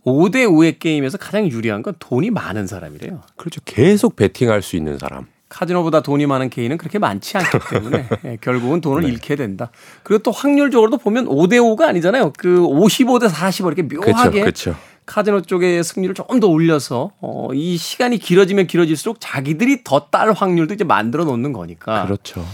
5대5의 0.07 0.79
게임에서 0.79 1.19
가장 1.19 1.51
유리한 1.51 1.83
건 1.83 1.95
돈이 1.99 2.31
많은 2.31 2.67
사람이래요. 2.67 3.23
그렇죠. 3.37 3.61
계속 3.65 4.17
베팅할 4.17 4.63
수 4.63 4.77
있는 4.77 4.99
사람. 4.99 5.27
카지노보다 5.49 6.01
돈이 6.01 6.27
많은 6.27 6.51
개인은 6.51 6.77
그렇게 6.77 6.99
많지 6.99 7.37
않기 7.39 7.59
때문에 7.71 8.09
예, 8.25 8.39
결국은 8.41 8.81
돈을 8.81 9.03
네. 9.03 9.09
잃게 9.09 9.37
된다. 9.37 9.71
그리고 10.03 10.23
또 10.23 10.31
확률적으로도 10.33 10.99
보면 10.99 11.27
5대 11.27 11.55
5가 11.61 11.83
아니잖아요. 11.89 12.33
그 12.39 12.59
55대 12.61 13.29
40 13.29 13.67
이렇게 13.67 13.83
묘하게 13.83 14.43
그쵸, 14.43 14.73
그쵸. 14.73 14.77
카지노 15.07 15.43
쪽의 15.43 15.85
승률을 15.85 16.15
조금 16.17 16.41
더 16.41 16.49
올려서 16.49 17.13
어, 17.21 17.49
이 17.55 17.77
시간이 17.77 18.19
길어지면 18.19 18.67
길어질수록 18.67 19.19
자기들이 19.21 19.85
더 19.85 20.09
딸 20.11 20.33
확률도 20.33 20.75
이제 20.75 20.83
만들어 20.85 21.25
놓는 21.25 21.53
거니까. 21.53 22.05
그렇죠. 22.07 22.45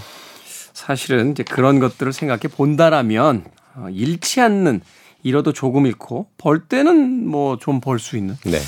사실은 0.74 1.32
이제 1.32 1.42
그런 1.44 1.78
것들을 1.80 2.12
생각해 2.12 2.42
본다라면 2.54 3.44
어, 3.76 3.86
잃지 3.90 4.40
않는 4.42 4.80
잃어도 5.22 5.52
조금 5.52 5.86
잃고 5.86 6.26
벌 6.38 6.60
때는 6.60 7.26
뭐 7.28 7.56
좀 7.58 7.80
벌 7.80 7.98
수 7.98 8.16
있는. 8.16 8.36
네. 8.44 8.58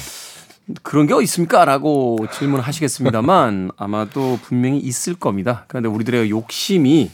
그런 0.82 1.06
게 1.06 1.12
어디 1.14 1.24
있습니까? 1.24 1.64
라고 1.64 2.16
질문하시겠습니다만 2.32 3.70
아마도 3.76 4.38
분명히 4.42 4.78
있을 4.78 5.14
겁니다. 5.14 5.64
그런데 5.68 5.88
우리들의 5.88 6.30
욕심이 6.30 7.10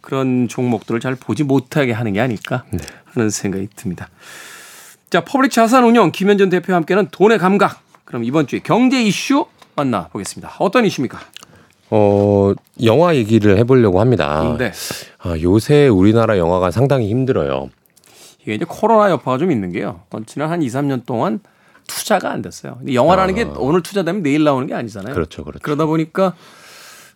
그런 0.00 0.46
종목들을 0.48 1.00
잘 1.00 1.14
보지 1.16 1.44
못하게 1.44 1.92
하는 1.92 2.12
게 2.12 2.20
아닐까 2.20 2.64
네. 2.70 2.78
하는 3.06 3.30
생각이 3.30 3.68
듭니다. 3.76 4.08
자, 5.10 5.24
퍼블릭 5.24 5.50
자산운용 5.52 6.10
김현준 6.12 6.48
대표와 6.50 6.76
함께하는 6.76 7.08
돈의 7.10 7.38
감각. 7.38 7.80
그럼 8.04 8.24
이번 8.24 8.46
주에 8.46 8.60
경제 8.60 9.02
이슈 9.02 9.46
만나 9.74 10.08
보겠습니다. 10.08 10.54
어떤 10.58 10.84
이슈입니까? 10.84 11.18
어, 11.90 12.52
영화 12.84 13.14
얘기를 13.14 13.58
해보려고 13.58 14.00
합니다. 14.00 14.56
네. 14.58 14.72
아, 15.18 15.36
요새 15.42 15.88
우리나라 15.88 16.38
영화가 16.38 16.70
상당히 16.70 17.08
힘들어요. 17.10 17.68
이게 18.42 18.54
이제 18.54 18.64
코로나 18.68 19.10
여파가 19.10 19.38
좀 19.38 19.50
있는 19.50 19.72
게요. 19.72 20.00
지난 20.26 20.50
한 20.50 20.62
2, 20.62 20.66
3년 20.66 21.06
동안 21.06 21.40
투자가 21.86 22.30
안 22.30 22.42
됐어요. 22.42 22.78
영화라는 22.92 23.34
아. 23.34 23.36
게 23.36 23.42
오늘 23.56 23.82
투자되면 23.82 24.22
내일 24.22 24.44
나오는 24.44 24.66
게 24.66 24.74
아니잖아요. 24.74 25.14
그렇죠, 25.14 25.44
그렇죠. 25.44 25.62
그러다 25.62 25.86
보니까 25.86 26.34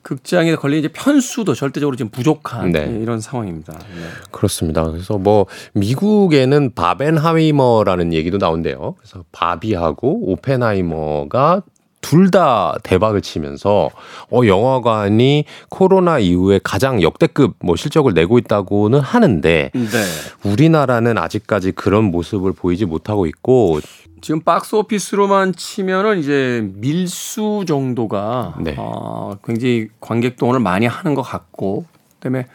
극장에 0.03 0.55
걸린 0.55 0.79
이제 0.79 0.89
편수도 0.89 1.55
절대적으로 1.55 1.97
지금 1.97 2.11
부족한 2.11 2.71
네. 2.71 2.99
이런 3.03 3.21
상황입니다. 3.21 3.73
네. 3.73 4.03
그렇습니다. 4.31 4.85
그래서 4.85 5.19
뭐 5.19 5.47
미국에는 5.75 6.75
바벤하이머라는 6.75 8.13
얘기도 8.13 8.39
나온대요. 8.39 8.95
그래서 8.99 9.25
바비하고 9.33 10.31
오펜하이머가 10.31 11.63
둘 12.07 12.31
다 12.31 12.77
대박을 12.83 13.21
치면서 13.21 13.91
어 14.33 14.41
영화관이 14.47 15.45
코로나 15.69 16.19
이후에 16.19 16.61
가장 16.63 17.03
역대급 17.03 17.55
뭐 17.61 17.75
실적을 17.77 18.15
내고 18.15 18.39
있다고는 18.39 19.01
하는데 19.01 19.71
네. 19.73 20.05
우리나라는 20.45 21.19
아직까지 21.19 21.73
그런 21.73 22.05
모습을 22.05 22.53
보이지 22.53 22.85
못하고 22.85 23.27
있고 23.27 23.81
지금 24.21 24.41
박스 24.41 24.75
오피스로만 24.75 25.55
치면은 25.55 26.19
이제 26.19 26.69
밀수 26.75 27.65
정도가 27.67 28.55
네. 28.61 28.75
어, 28.77 29.37
굉장히 29.45 29.89
관객 30.01 30.37
동원을 30.37 30.61
많이 30.61 30.87
하는 30.87 31.15
것 31.15 31.23
같고 31.23 31.87
그다음에 32.19 32.47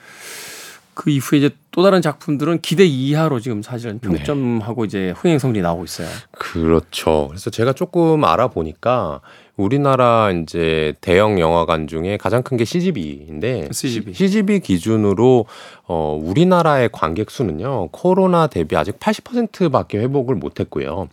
그 0.94 1.10
이후에 1.10 1.40
이제 1.40 1.50
또 1.72 1.84
다른 1.84 2.02
작품들은 2.02 2.60
기대 2.62 2.86
이하로 2.86 3.40
지금 3.40 3.64
사실은 3.64 4.00
네. 4.00 4.10
평점하고 4.10 4.84
네. 4.84 4.88
이제 4.88 5.14
흥행 5.16 5.40
성적이 5.40 5.64
나오고 5.64 5.86
있어요. 5.86 6.08
그렇죠. 6.32 7.28
그래서 7.30 7.50
제가 7.50 7.74
조금 7.74 8.24
알아보니까 8.26 9.22
우리나라 9.62 10.32
이제 10.32 10.94
대형 11.02 11.40
영화관 11.40 11.88
중에 11.88 12.18
가장 12.18 12.44
큰 12.44 12.58
게 12.58 12.66
CGV인데 12.66 13.70
CGV. 13.72 14.14
CGV 14.14 14.60
기준으로 14.60 15.46
어 15.88 16.20
우리나라의 16.22 16.90
관객 16.92 17.32
수는요. 17.32 17.90
코로나 17.92 18.48
대비 18.48 18.76
아직 18.76 19.00
80%밖에 19.00 19.98
회복을 20.00 20.36
못 20.36 20.60
했고요. 20.60 21.08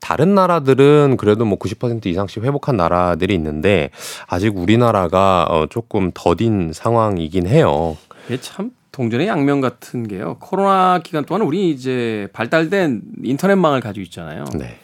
다른 0.00 0.34
나라들은 0.34 1.16
그래도 1.16 1.44
뭐 1.46 1.58
90% 1.58 2.04
이상씩 2.06 2.44
회복한 2.44 2.76
나라들이 2.76 3.34
있는데 3.34 3.90
아직 4.26 4.56
우리나라가 4.58 5.46
어 5.48 5.66
조금 5.70 6.10
더딘 6.12 6.72
상황이긴 6.74 7.46
해요. 7.46 7.96
이게 8.26 8.38
참 8.40 8.72
동전의 8.92 9.26
양면 9.26 9.60
같은 9.60 10.06
게요. 10.06 10.36
코로나 10.40 10.98
기간 11.02 11.24
동안 11.24 11.42
우리 11.46 11.70
이제 11.70 12.28
발달된 12.32 13.00
인터넷망을 13.24 13.80
가지고 13.80 14.02
있잖아요. 14.04 14.44
네. 14.54 14.76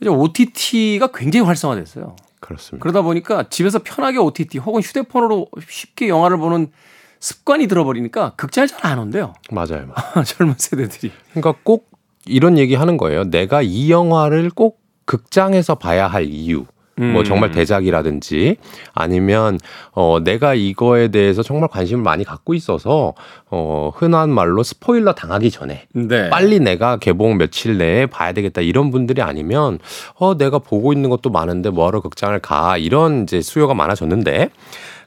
그죠 0.00 0.18
OTT가 0.18 1.08
굉장히 1.14 1.46
활성화됐어요. 1.46 2.16
그렇습니다. 2.40 2.82
그러다 2.82 3.02
보니까 3.02 3.48
집에서 3.50 3.78
편하게 3.80 4.18
OTT 4.18 4.58
혹은 4.58 4.80
휴대폰으로 4.82 5.46
쉽게 5.68 6.08
영화를 6.08 6.38
보는 6.38 6.72
습관이 7.20 7.68
들어버리니까 7.68 8.32
극장에 8.36 8.66
잘 8.66 8.80
안 8.90 8.98
온대요. 8.98 9.34
맞아요. 9.50 9.92
젊은 10.24 10.54
세대들이. 10.56 11.12
그러니까 11.32 11.54
꼭 11.62 11.90
이런 12.26 12.56
얘기 12.58 12.74
하는 12.74 12.96
거예요. 12.96 13.24
내가 13.24 13.60
이 13.62 13.90
영화를 13.90 14.50
꼭 14.50 14.80
극장에서 15.04 15.74
봐야 15.76 16.08
할 16.08 16.24
이유. 16.24 16.64
뭐 16.96 17.24
정말 17.24 17.50
음. 17.50 17.52
대작이라든지 17.54 18.56
아니면 18.92 19.58
어 19.92 20.18
내가 20.22 20.54
이거에 20.54 21.08
대해서 21.08 21.42
정말 21.42 21.68
관심을 21.68 22.02
많이 22.02 22.24
갖고 22.24 22.52
있어서 22.52 23.14
어 23.50 23.90
흔한 23.94 24.30
말로 24.30 24.62
스포일러 24.62 25.14
당하기 25.14 25.50
전에 25.50 25.86
네. 25.92 26.28
빨리 26.28 26.60
내가 26.60 26.98
개봉 26.98 27.38
며칠 27.38 27.78
내에 27.78 28.06
봐야 28.06 28.32
되겠다 28.32 28.60
이런 28.60 28.90
분들이 28.90 29.22
아니면 29.22 29.78
어 30.14 30.36
내가 30.36 30.58
보고 30.58 30.92
있는 30.92 31.08
것도 31.08 31.30
많은데 31.30 31.70
뭐하러 31.70 32.00
극장을 32.00 32.38
가 32.40 32.76
이런 32.76 33.22
이제 33.22 33.40
수요가 33.40 33.72
많아졌는데 33.74 34.50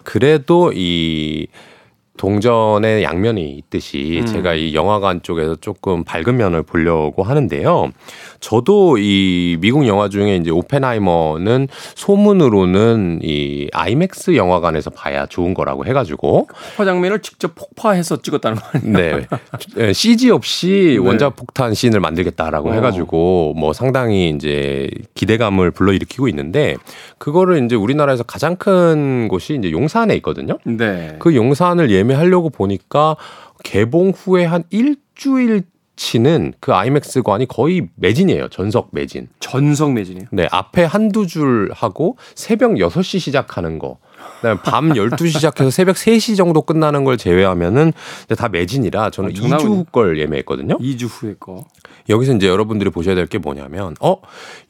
그래도 0.04 0.72
이 0.74 1.48
동전의 2.18 3.04
양면이 3.04 3.58
있듯이 3.58 4.20
음. 4.22 4.26
제가 4.26 4.54
이 4.54 4.76
영화관 4.76 5.24
쪽에서 5.24 5.56
조금 5.56 6.04
밝은 6.04 6.38
면을 6.38 6.62
보려고 6.62 7.24
하는데요. 7.24 7.92
저도 8.40 8.98
이 9.00 9.58
미국 9.60 9.88
영화 9.88 10.10
중에 10.10 10.36
이제 10.36 10.52
오펜하이머는 10.52 11.68
소문으로는 11.96 13.22
이 13.24 13.68
아이맥스 13.74 14.36
영화관에서 14.36 14.92
봐야 14.92 15.26
좋은 15.26 15.54
거라고 15.54 15.86
해가지고 15.86 16.48
폭파 16.48 16.86
장면을 16.86 17.20
직접 17.20 17.56
폭파해서 17.56 18.22
찍었다는 18.22 18.58
거 18.60 18.64
아니에요? 18.74 19.22
네. 19.76 19.94
CG 19.94 20.30
없이 20.30 20.98
네. 21.02 21.08
원자 21.08 21.30
폭탄 21.30 21.74
씬을 21.74 22.00
만들겠다라고 22.00 22.70
어. 22.70 22.74
해가지고 22.74 23.54
뭐 23.58 23.74
상당히 23.74 24.30
이제 24.30 24.90
기대감을 25.16 25.72
불러일으키고 25.72 26.28
있는데 26.28 26.76
그거를 27.18 27.64
이제 27.66 27.76
우리나라에서 27.76 28.24
가장 28.24 28.56
큰 28.56 29.28
곳이 29.30 29.56
이제 29.56 29.72
용산에 29.72 30.16
있거든요. 30.18 30.60
네. 30.66 31.16
그 31.20 31.34
용산을 31.36 31.90
예 31.90 32.03
매하려고 32.04 32.50
보니까 32.50 33.16
개봉 33.64 34.12
후에 34.16 34.46
한 34.46 34.64
일주일 34.70 35.64
치는 35.96 36.54
그 36.60 36.74
아이맥스관이 36.74 37.48
거의 37.48 37.88
매진이에요. 37.96 38.48
전석 38.50 38.90
매진. 38.94 39.28
전석 39.40 39.94
매진이요? 39.94 40.26
네. 40.32 40.48
앞에 40.52 40.84
한두 40.86 41.28
줄 41.28 41.70
하고 41.72 42.18
새벽 42.34 42.72
6시 42.72 43.20
시작하는 43.20 43.78
거. 43.78 43.98
그다음에 44.38 44.60
밤 44.64 44.90
12시 44.98 45.30
시작해서 45.34 45.70
새벽 45.70 45.96
3시 45.96 46.36
정도 46.36 46.64
끝나는 46.64 47.04
걸 47.04 47.18
제외하면은 47.18 47.94
다 48.36 48.50
매진이라 48.50 49.12
저는 49.12 49.30
아, 49.30 49.34
2주 49.34 49.66
후 49.68 49.84
걸 49.92 50.18
예매했거든요. 50.20 50.78
2주 50.80 51.08
후에 51.10 51.36
거. 51.40 51.64
여기서 52.10 52.34
이제 52.34 52.48
여러분들이 52.48 52.90
보셔야 52.90 53.14
될 53.14 53.28
게 53.28 53.38
뭐냐면 53.38 53.96
어, 54.02 54.18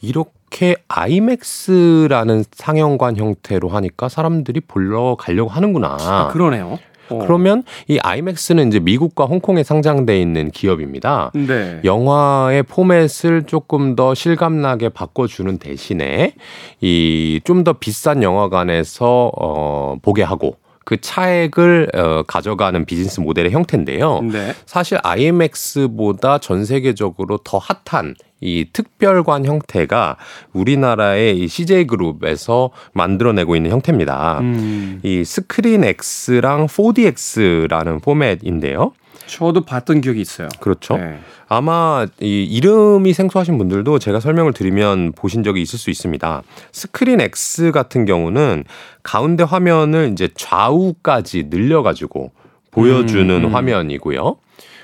이렇게 0.02 0.76
아이맥스라는 0.90 2.44
상영관 2.52 3.16
형태로 3.18 3.70
하니까 3.70 4.10
사람들이 4.10 4.60
보러 4.62 5.16
가려고 5.18 5.50
하는구나. 5.50 5.98
아, 6.00 6.28
그러네요. 6.32 6.80
어. 7.14 7.26
그러면 7.26 7.64
이 7.88 8.00
아이맥스는 8.02 8.68
이제 8.68 8.80
미국과 8.80 9.26
홍콩에 9.26 9.64
상장돼 9.64 10.20
있는 10.20 10.52
기업입니다. 10.52 11.32
네. 11.34 11.80
영화의 11.84 12.64
포맷을 12.64 13.44
조금 13.44 13.96
더 13.96 14.14
실감나게 14.14 14.90
바꿔주는 14.90 15.58
대신에 15.58 16.34
이 16.82 17.40
좀 17.44 17.64
더 17.64 17.74
비싼 17.74 18.24
영화관에서 18.24 19.32
어 19.40 19.96
보게 20.02 20.22
하고 20.24 20.56
그 20.84 21.00
차액을 21.00 21.90
어, 21.94 22.24
가져가는 22.24 22.84
비즈니스 22.86 23.20
모델의 23.20 23.52
형태인데요. 23.52 24.22
네. 24.22 24.54
사실 24.66 25.00
IMAX보다 25.04 26.40
전 26.40 26.66
세계적으로 26.66 27.38
더 27.38 27.60
핫한 27.60 28.16
이 28.42 28.66
특별관 28.74 29.46
형태가 29.46 30.18
우리나라의 30.52 31.40
이 31.40 31.48
CJ 31.48 31.88
그룹에서 31.88 32.72
만들어내고 32.92 33.56
있는 33.56 33.72
형태입니다. 33.72 34.40
음. 34.42 35.00
이 35.04 35.24
스크린 35.24 35.84
X랑 35.86 36.68
4DX라는 36.68 38.02
포맷인데요. 38.02 38.92
저도 39.28 39.62
봤던 39.62 40.02
기억이 40.02 40.22
있어요. 40.22 40.50
그렇죠. 40.60 40.98
네. 40.98 41.20
아마 41.48 42.06
이 42.20 42.44
이름이 42.44 43.14
생소하신 43.14 43.58
분들도 43.58 44.00
제가 44.00 44.20
설명을 44.20 44.54
드리면 44.54 45.14
보신 45.14 45.44
적이 45.44 45.62
있을 45.62 45.78
수 45.78 45.90
있습니다. 45.90 46.42
스크린 46.72 47.22
X 47.22 47.72
같은 47.72 48.06
경우는 48.06 48.64
가운데 49.04 49.44
화면을 49.44 50.10
이제 50.12 50.30
좌우까지 50.36 51.48
늘려가지고 51.50 52.32
보여주는 52.72 53.30
음, 53.30 53.46
음. 53.46 53.56
화면이고요. 53.56 54.38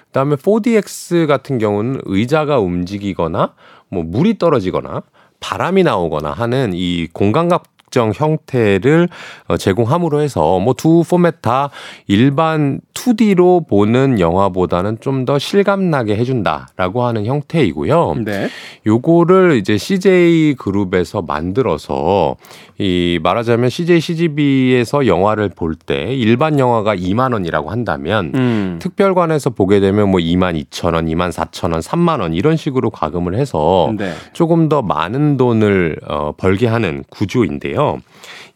그다음에 0.08 0.36
4DX 0.36 1.28
같은 1.28 1.58
경우는 1.58 2.02
의자가 2.06 2.60
움직이거나 2.60 3.54
뭐 3.90 4.04
물이 4.04 4.38
떨어지거나 4.38 5.04
바람이 5.40 5.84
나오거나 5.84 6.32
하는 6.32 6.72
이 6.74 7.08
공간각 7.14 7.64
특정 7.90 8.12
형태를 8.14 9.10
어, 9.48 9.58
제공함으로 9.58 10.22
해서 10.22 10.60
뭐 10.60 10.74
두 10.80 11.04
포맷 11.04 11.42
다 11.42 11.72
일반 12.08 12.80
2D로 13.04 13.68
보는 13.68 14.20
영화보다는 14.20 14.98
좀 15.00 15.20
더 15.26 15.38
실감나게 15.38 16.16
해준다라고 16.16 17.04
하는 17.04 17.26
형태이고요. 17.26 18.16
네. 18.24 18.48
요거를 18.88 19.58
이제 19.58 19.78
CJ 19.78 20.56
그룹에서 20.58 21.22
만들어서 21.22 22.38
이 22.78 23.20
말하자면 23.22 23.70
CJ 23.70 24.00
CGV에서 24.00 25.06
영화를 25.08 25.50
볼 25.50 25.76
때 25.76 26.14
일반 26.14 26.58
영화가 26.60 26.96
2만 26.96 27.34
원이라고 27.34 27.70
한다면 27.70 28.32
음. 28.36 28.80
특별관에서 28.82 29.50
보게 29.52 29.80
되면 29.80 30.10
뭐 30.10 30.20
2만 30.20 30.62
2천 30.66 30.94
원, 30.96 31.06
2만 31.08 31.32
4천 31.32 31.74
원, 31.74 31.82
3만 31.82 32.22
원 32.22 32.34
이런 32.34 32.56
식으로 32.58 32.90
과금을 32.90 33.36
해서 33.36 33.94
네. 33.98 34.14
조금 34.34 34.70
더 34.70 34.82
많은 34.82 35.38
돈을 35.38 35.98
어, 36.08 36.32
벌게 36.38 36.68
하는 36.68 37.04
구조인데요. 37.10 38.00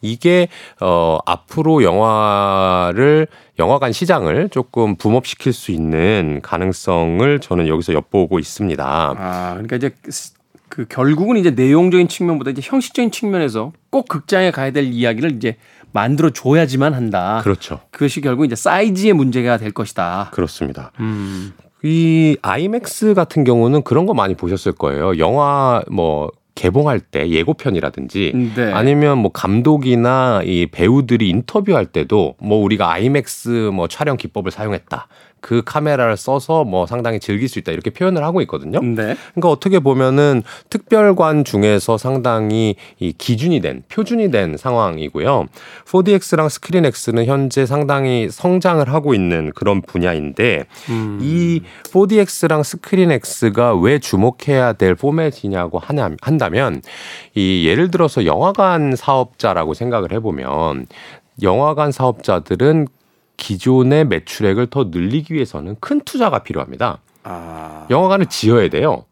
이게 0.03 0.49
어 0.79 1.17
앞으로 1.25 1.81
영화를 1.81 3.27
영화관 3.57 3.91
시장을 3.91 4.49
조금 4.49 4.95
붐업시킬 4.95 5.53
수 5.53 5.71
있는 5.71 6.41
가능성을 6.43 7.39
저는 7.39 7.67
여기서 7.67 7.93
엿보고 7.93 8.37
있습니다. 8.37 9.15
아, 9.17 9.51
그러니까 9.53 9.77
이제 9.77 9.91
그 10.69 10.85
결국은 10.85 11.37
이제 11.37 11.51
내용적인 11.51 12.07
측면보다 12.07 12.51
이제 12.51 12.61
형식적인 12.63 13.11
측면에서 13.11 13.71
꼭 13.89 14.07
극장에 14.07 14.51
가야 14.51 14.71
될 14.71 14.85
이야기를 14.85 15.31
이제 15.31 15.55
만들어 15.91 16.31
줘야지만 16.31 16.93
한다. 16.93 17.41
그렇죠. 17.43 17.79
그것이 17.91 18.21
결국 18.21 18.45
이제 18.45 18.55
사이즈의 18.55 19.13
문제가 19.13 19.57
될 19.57 19.71
것이다. 19.71 20.31
그렇습니다. 20.33 20.91
음. 20.99 21.53
이 21.83 22.37
아이맥스 22.41 23.13
같은 23.13 23.43
경우는 23.43 23.83
그런 23.83 24.05
거 24.05 24.13
많이 24.13 24.35
보셨을 24.35 24.71
거예요. 24.71 25.17
영화 25.19 25.83
뭐 25.91 26.31
개봉할 26.55 26.99
때 26.99 27.29
예고편이라든지 27.29 28.51
네. 28.55 28.71
아니면 28.71 29.17
뭐 29.17 29.31
감독이나 29.31 30.41
이 30.45 30.67
배우들이 30.67 31.29
인터뷰할 31.29 31.87
때도 31.87 32.35
뭐 32.39 32.63
우리가 32.63 32.91
아이맥스 32.91 33.71
뭐 33.73 33.87
촬영 33.87 34.17
기법을 34.17 34.51
사용했다. 34.51 35.07
그 35.43 35.61
카메라를 35.65 36.15
써서 36.15 36.63
뭐 36.63 36.87
상당히 36.87 37.19
즐길 37.19 37.49
수 37.49 37.59
있다 37.59 37.73
이렇게 37.73 37.89
표현을 37.89 38.23
하고 38.23 38.41
있거든요. 38.43 38.79
네. 38.79 39.17
그러니까 39.33 39.49
어떻게 39.49 39.79
보면은 39.79 40.41
특별관 40.69 41.43
중에서 41.43 41.97
상당히 41.97 42.77
이 42.97 43.11
기준이 43.11 43.59
된 43.59 43.83
표준이 43.89 44.31
된 44.31 44.55
상황이고요. 44.55 45.47
4DX랑 45.85 46.47
스크린X는 46.47 47.25
현재 47.25 47.65
상당히 47.65 48.29
성장을 48.31 48.87
하고 48.87 49.13
있는 49.13 49.51
그런 49.53 49.81
분야인데 49.81 50.63
음. 50.89 51.19
이 51.21 51.61
4DX랑 51.91 52.63
스크린X가 52.63 53.75
왜 53.75 53.99
주목해야 53.99 54.71
될 54.71 54.95
포맷이냐고 54.95 55.77
하냐 55.77 56.11
한다면 56.21 56.81
이 57.35 57.67
예를 57.67 57.91
들어서 57.91 58.25
영화관 58.25 58.95
사업자라고 58.95 59.73
생각을 59.73 60.13
해보면 60.13 60.87
영화관 61.41 61.91
사업자들은 61.91 62.87
기존의 63.37 64.05
매출액을 64.05 64.67
더 64.67 64.85
늘리기 64.91 65.33
위해서는 65.33 65.75
큰 65.79 66.01
투자가 66.01 66.39
필요합니다. 66.39 66.99
아... 67.23 67.87
영화관을 67.89 68.27
지어야 68.27 68.69
돼요. 68.69 69.05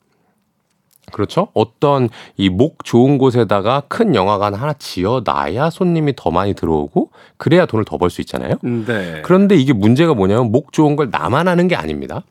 그렇죠? 1.12 1.50
어떤 1.54 2.08
이 2.38 2.50
목 2.50 2.86
좋은 2.86 3.18
곳에다가 3.18 3.84
큰 3.90 4.16
영화관 4.16 4.54
하나 4.54 4.72
지어 4.74 5.22
놔야 5.26 5.70
손님이 5.70 6.14
더 6.16 6.32
많이 6.32 6.54
들어오고 6.54 7.10
그래야 7.38 7.66
돈을 7.66 7.84
더 7.86 7.98
벌 7.98 8.10
수 8.10 8.22
있잖아요. 8.22 8.56
네. 8.62 9.22
그런데 9.26 9.56
이게 9.56 9.74
문제가 9.74 10.14
뭐냐면 10.14 10.52
목 10.52 10.72
좋은 10.72 10.96
걸 10.96 11.10
나만 11.12 11.48
하는 11.50 11.68
게 11.68 11.76
아닙니다. 11.76 12.24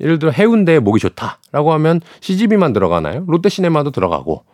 예를 0.00 0.20
들어 0.20 0.30
해운대에 0.30 0.78
목이 0.78 1.00
좋다라고 1.00 1.72
하면 1.72 2.00
CGV만 2.20 2.72
들어가나요? 2.72 3.24
롯데시네마도 3.26 3.90
들어가고 3.90 4.44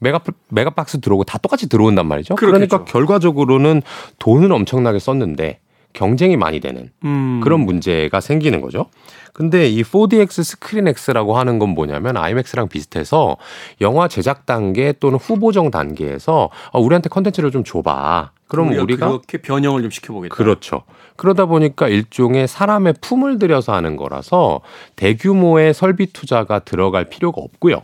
메가 0.00 0.20
메가박스 0.48 1.00
들어오고 1.00 1.24
다 1.24 1.38
똑같이 1.38 1.68
들어온단 1.68 2.06
말이죠. 2.06 2.34
그렇겠죠. 2.34 2.66
그러니까 2.68 2.90
결과적으로는 2.90 3.82
돈을 4.18 4.50
엄청나게 4.52 4.98
썼는데 4.98 5.60
경쟁이 5.96 6.36
많이 6.36 6.60
되는 6.60 6.90
음. 7.04 7.40
그런 7.42 7.60
문제가 7.60 8.20
생기는 8.20 8.60
거죠. 8.60 8.86
근데 9.32 9.68
이 9.68 9.82
4DX 9.82 10.44
스크린 10.44 10.86
X라고 10.88 11.36
하는 11.36 11.58
건 11.58 11.70
뭐냐면 11.70 12.16
IMAX랑 12.16 12.68
비슷해서 12.68 13.36
영화 13.80 14.06
제작 14.06 14.46
단계 14.46 14.92
또는 14.92 15.18
후보정 15.18 15.70
단계에서 15.70 16.50
어, 16.72 16.80
우리한테 16.80 17.08
컨텐츠를 17.08 17.50
좀 17.50 17.64
줘봐. 17.64 18.30
그럼 18.48 18.68
우리가, 18.68 18.82
우리가 18.82 19.08
그렇게 19.08 19.38
변형을 19.38 19.82
좀 19.82 19.90
시켜보겠다. 19.90 20.34
그렇죠. 20.34 20.82
그러다 21.16 21.46
보니까 21.46 21.88
일종의 21.88 22.46
사람의 22.46 22.94
품을 23.00 23.38
들여서 23.38 23.74
하는 23.74 23.96
거라서 23.96 24.60
대규모의 24.96 25.74
설비 25.74 26.12
투자가 26.12 26.60
들어갈 26.60 27.06
필요가 27.06 27.40
없고요. 27.40 27.82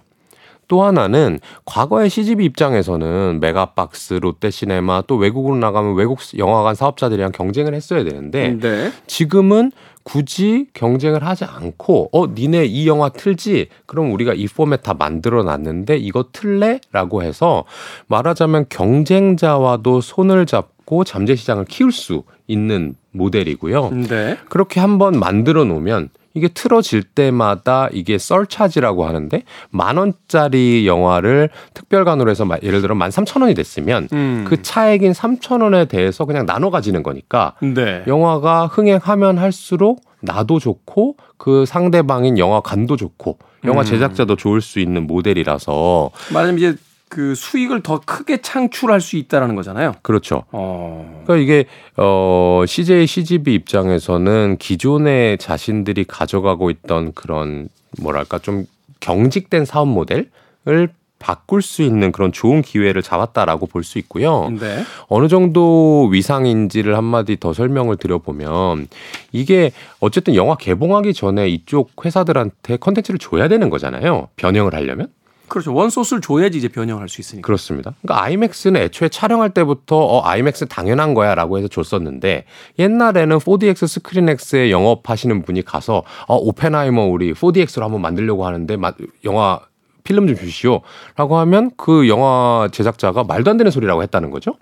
또 0.72 0.84
하나는 0.84 1.38
과거의 1.66 2.08
CGV 2.08 2.46
입장에서는 2.46 3.40
메가박스, 3.42 4.14
롯데시네마 4.14 5.02
또 5.06 5.16
외국으로 5.16 5.54
나가면 5.56 5.96
외국 5.96 6.20
영화관 6.38 6.74
사업자들이랑 6.74 7.32
경쟁을 7.32 7.74
했어야 7.74 8.04
되는데 8.04 8.56
네. 8.58 8.90
지금은 9.06 9.72
굳이 10.02 10.68
경쟁을 10.72 11.26
하지 11.26 11.44
않고 11.44 12.08
어 12.12 12.26
니네 12.28 12.64
이 12.64 12.88
영화 12.88 13.10
틀지 13.10 13.68
그럼 13.84 14.14
우리가 14.14 14.32
이 14.32 14.46
포맷 14.46 14.82
다 14.82 14.94
만들어 14.94 15.42
놨는데 15.42 15.98
이거 15.98 16.24
틀래라고 16.32 17.22
해서 17.22 17.64
말하자면 18.06 18.64
경쟁자와도 18.70 20.00
손을 20.00 20.46
잡고 20.46 21.04
잠재 21.04 21.36
시장을 21.36 21.66
키울 21.66 21.92
수 21.92 22.22
있는 22.46 22.94
모델이고요. 23.10 23.90
네. 24.08 24.38
그렇게 24.48 24.80
한번 24.80 25.18
만들어 25.18 25.64
놓으면 25.64 26.08
이게 26.34 26.48
틀어질 26.48 27.02
때마다 27.02 27.88
이게 27.92 28.18
썰차지라고 28.18 29.04
하는데 29.06 29.42
만 29.70 29.96
원짜리 29.96 30.86
영화를 30.86 31.50
특별관으로 31.74 32.30
해서 32.30 32.46
예를 32.62 32.80
들어 32.80 32.94
만 32.94 33.10
삼천 33.10 33.42
원이 33.42 33.54
됐으면 33.54 34.08
음. 34.12 34.44
그 34.48 34.62
차액인 34.62 35.12
삼천 35.12 35.60
원에 35.60 35.84
대해서 35.86 36.24
그냥 36.24 36.46
나눠 36.46 36.70
가지는 36.70 37.02
거니까 37.02 37.54
네. 37.60 38.02
영화가 38.06 38.66
흥행하면 38.66 39.38
할수록 39.38 40.00
나도 40.20 40.58
좋고 40.58 41.16
그 41.36 41.66
상대방인 41.66 42.38
영화관도 42.38 42.96
좋고 42.96 43.38
영화 43.64 43.82
음. 43.82 43.84
제작자도 43.84 44.36
좋을 44.36 44.60
수 44.60 44.80
있는 44.80 45.06
모델이라서 45.06 46.10
말하자면 46.32 46.58
이제 46.58 46.76
그 47.12 47.34
수익을 47.34 47.82
더 47.82 48.00
크게 48.00 48.40
창출할 48.40 49.02
수 49.02 49.16
있다라는 49.18 49.54
거잖아요. 49.54 49.96
그렇죠. 50.00 50.44
어. 50.50 51.22
그러니까 51.26 51.36
이게 51.36 51.66
어 51.98 52.64
CJ 52.66 53.06
CGV 53.06 53.52
입장에서는 53.52 54.56
기존에 54.58 55.36
자신들이 55.36 56.04
가져가고 56.04 56.70
있던 56.70 57.12
그런 57.12 57.68
뭐랄까 58.00 58.38
좀 58.38 58.64
경직된 59.00 59.66
사업 59.66 59.88
모델을 59.88 60.88
바꿀 61.18 61.60
수 61.60 61.82
있는 61.82 62.12
그런 62.12 62.32
좋은 62.32 62.62
기회를 62.62 63.02
잡았다라고 63.02 63.66
볼 63.66 63.84
수 63.84 63.98
있고요. 63.98 64.48
네. 64.58 64.82
어느 65.08 65.28
정도 65.28 66.06
위상인지를 66.10 66.96
한마디 66.96 67.38
더 67.38 67.52
설명을 67.52 67.98
드려보면 67.98 68.88
이게 69.32 69.70
어쨌든 70.00 70.34
영화 70.34 70.56
개봉하기 70.56 71.12
전에 71.12 71.46
이쪽 71.50 71.90
회사들한테 72.02 72.78
컨텐츠를 72.78 73.18
줘야 73.18 73.48
되는 73.48 73.68
거잖아요. 73.68 74.28
변형을 74.36 74.74
하려면. 74.74 75.08
그렇죠. 75.48 75.74
원소스를 75.74 76.20
줘야지 76.22 76.58
이제 76.58 76.68
변형할 76.68 77.08
수 77.08 77.20
있으니까. 77.20 77.46
그렇습니다. 77.46 77.94
그러니까 78.02 78.24
아이맥스는 78.24 78.80
애초에 78.80 79.08
촬영할 79.08 79.50
때부터 79.50 79.96
어 79.98 80.22
아이맥스 80.24 80.66
당연한 80.66 81.14
거야라고 81.14 81.58
해서 81.58 81.68
줬었는데 81.68 82.44
옛날에는 82.78 83.38
4DX 83.38 83.86
스크린X에 83.86 84.70
영업하시는 84.70 85.42
분이 85.42 85.62
가서 85.62 86.04
어 86.26 86.36
오펜하이머 86.36 87.04
우리 87.04 87.34
4DX로 87.34 87.80
한번 87.80 88.00
만들려고 88.00 88.46
하는데 88.46 88.76
영화 89.24 89.60
필름 90.04 90.26
좀 90.26 90.36
주시오라고 90.36 91.36
하면 91.38 91.70
그 91.76 92.08
영화 92.08 92.68
제작자가 92.72 93.24
말도 93.24 93.50
안 93.50 93.56
되는 93.56 93.70
소리라고 93.70 94.02
했다는 94.02 94.30
거죠. 94.30 94.54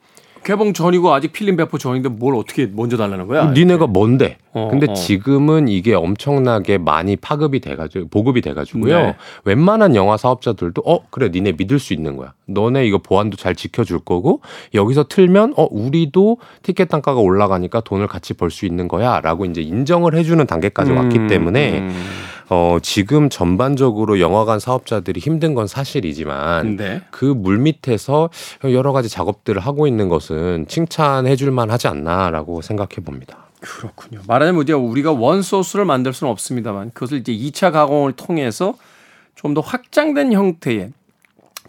개봉 0.43 0.73
전이고 0.73 1.13
아직 1.13 1.33
필름 1.33 1.57
배포 1.57 1.77
전인데 1.77 2.09
뭘 2.09 2.35
어떻게 2.35 2.67
먼저 2.67 2.97
달라는 2.97 3.27
거야? 3.27 3.51
니네가 3.51 3.87
뭔데? 3.87 4.39
어, 4.53 4.69
근데 4.69 4.87
어. 4.91 4.95
지금은 4.95 5.69
이게 5.69 5.95
엄청나게 5.95 6.79
많이 6.79 7.17
파급이 7.17 7.61
돼가지고 7.61 8.09
보급이 8.09 8.41
돼가지고요. 8.41 8.99
네. 9.01 9.17
웬만한 9.45 9.95
영화 9.95 10.17
사업자들도 10.17 10.83
어 10.85 11.01
그래 11.11 11.29
니네 11.33 11.53
믿을 11.53 11.79
수 11.79 11.93
있는 11.95 12.17
거야. 12.17 12.33
너네 12.47 12.85
이거 12.87 12.99
보안도 12.99 13.37
잘 13.37 13.55
지켜줄 13.55 14.01
거고 14.01 14.41
여기서 14.75 15.05
틀면 15.09 15.55
어 15.57 15.69
우리도 15.71 16.39
티켓 16.63 16.89
단가가 16.89 17.21
올라가니까 17.21 17.81
돈을 17.81 18.09
같이 18.09 18.35
벌 18.35 18.51
수 18.51 18.67
있는 18.67 18.89
거야라고 18.89 19.45
이제 19.45 19.61
인정을 19.63 20.15
해주는 20.17 20.45
단계까지 20.47 20.91
음, 20.91 20.97
왔기 20.97 21.27
때문에. 21.29 21.79
음. 21.79 22.05
어, 22.53 22.79
지금 22.83 23.29
전반적으로 23.31 24.19
영화관 24.19 24.59
사업자들이 24.59 25.21
힘든 25.21 25.55
건 25.55 25.69
사실이지만 25.69 26.77
네. 26.77 27.01
그 27.13 27.25
물밑에서 27.25 28.29
여러 28.65 28.91
가지 28.93 29.09
작업들을 29.09 29.61
하고 29.61 29.87
있는 29.87 30.09
것은 30.09 30.67
칭찬해 30.67 31.37
줄 31.37 31.53
만 31.53 31.71
하지 31.71 31.87
않나라고 31.87 32.61
생각해 32.61 32.97
봅니다. 33.05 33.50
그렇군요. 33.61 34.21
말하자면 34.27 34.69
우리가 34.69 35.13
원 35.13 35.43
소스를 35.43 35.85
만들 35.85 36.13
수는 36.13 36.31
없습니다만 36.33 36.91
그것을 36.93 37.19
이제 37.19 37.33
2차 37.33 37.73
가공을 37.73 38.13
통해서 38.13 38.75
좀 39.35 39.55
더 39.55 39.61
확장된 39.63 40.33
형태의 40.33 40.93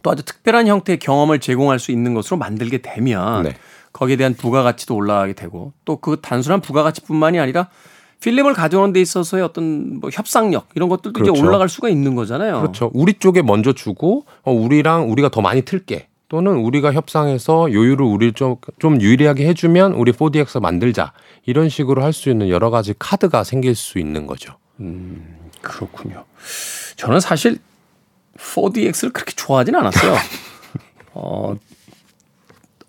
또 0.03 0.11
아주 0.11 0.23
특별한 0.23 0.67
형태의 0.67 0.99
경험을 0.99 1.39
제공할 1.39 1.79
수 1.79 1.91
있는 1.91 2.13
것으로 2.13 2.37
만들게 2.37 2.79
되면 2.79 3.43
네. 3.43 3.55
거기에 3.93 4.15
대한 4.17 4.33
부가가치도 4.33 4.95
올라가게 4.95 5.33
되고 5.33 5.71
또 5.85 5.97
그 5.97 6.19
단순한 6.21 6.61
부가가치뿐만이 6.61 7.39
아니라 7.39 7.69
필름을 8.19 8.53
가져오는 8.53 8.93
데 8.93 9.01
있어서의 9.01 9.43
어떤 9.43 9.99
뭐 9.99 10.09
협상력 10.11 10.67
이런 10.75 10.89
것들도 10.89 11.13
그렇죠. 11.13 11.31
이제 11.33 11.41
올라갈 11.41 11.69
수가 11.69 11.89
있는 11.89 12.15
거잖아요. 12.15 12.59
그렇죠. 12.61 12.91
우리 12.93 13.13
쪽에 13.13 13.41
먼저 13.41 13.73
주고 13.73 14.25
어, 14.43 14.51
우리랑 14.51 15.09
우리가 15.11 15.29
더 15.29 15.41
많이 15.41 15.61
틀게. 15.63 16.07
또는 16.31 16.53
우리가 16.55 16.93
협상해서 16.93 17.73
요율을 17.73 18.05
우리 18.05 18.31
좀, 18.31 18.55
좀 18.79 19.01
유리하게 19.01 19.49
해주면 19.49 19.91
우리 19.91 20.13
4DX 20.13 20.61
만들자. 20.61 21.11
이런 21.45 21.67
식으로 21.67 22.01
할 22.03 22.13
수 22.13 22.29
있는 22.29 22.47
여러 22.47 22.69
가지 22.69 22.93
카드가 22.97 23.43
생길 23.43 23.75
수 23.75 23.99
있는 23.99 24.27
거죠. 24.27 24.55
음, 24.79 25.49
그렇군요. 25.61 26.23
저는 26.95 27.19
사실 27.19 27.57
4DX를 28.37 29.11
그렇게 29.11 29.33
좋아하진 29.35 29.75
않았어요. 29.75 30.15
어, 31.15 31.57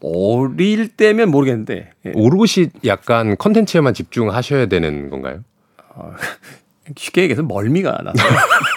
어릴 0.01 0.87
때면 0.87 1.33
모르겠는데. 1.33 1.91
예. 2.07 2.13
오롯이 2.15 2.69
약간 2.85 3.37
컨텐츠에만 3.37 3.93
집중하셔야 3.93 4.67
되는 4.67 5.11
건가요? 5.11 5.41
어, 5.89 6.15
쉽게 6.97 7.23
얘기해서 7.23 7.43
멀미가 7.43 8.03
나서 8.05 8.25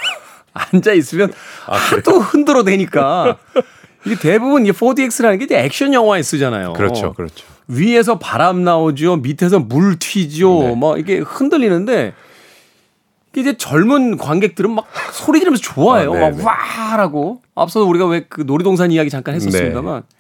앉아 0.74 0.93
있으면 0.93 1.32
아, 1.68 1.76
하도 1.76 2.20
흔들어 2.20 2.63
대니까 2.63 3.38
이게 4.06 4.16
대부분 4.16 4.66
이 4.66 4.72
4DX라는 4.72 5.39
게 5.39 5.45
이제 5.45 5.58
액션 5.60 5.93
영화에 5.93 6.22
쓰잖아요. 6.22 6.74
그렇죠, 6.74 7.14
그렇죠. 7.14 7.45
위에서 7.68 8.20
바람 8.20 8.64
나오죠, 8.64 9.18
밑에서 9.18 9.60
물 9.60 9.97
튀죠, 9.97 10.60
네. 10.62 10.76
막 10.76 10.99
이게 10.99 11.18
흔들리는데 11.18 12.14
이제 13.36 13.58
젊은 13.58 14.18
관객들은 14.18 14.72
막 14.72 14.86
소리 15.12 15.39
지르면서 15.39 15.62
좋아해요. 15.62 16.12
아, 16.14 16.16
네, 16.16 16.22
막 16.22 16.38
네. 16.38 16.43
와라고. 16.43 17.41
앞서 17.56 17.84
우리가 17.84 18.06
왜 18.06 18.26
그 18.30 18.41
놀이동산 18.41 18.91
이야기 18.91 19.10
잠깐 19.10 19.36
했었습니다만 19.36 20.01
네. 20.01 20.16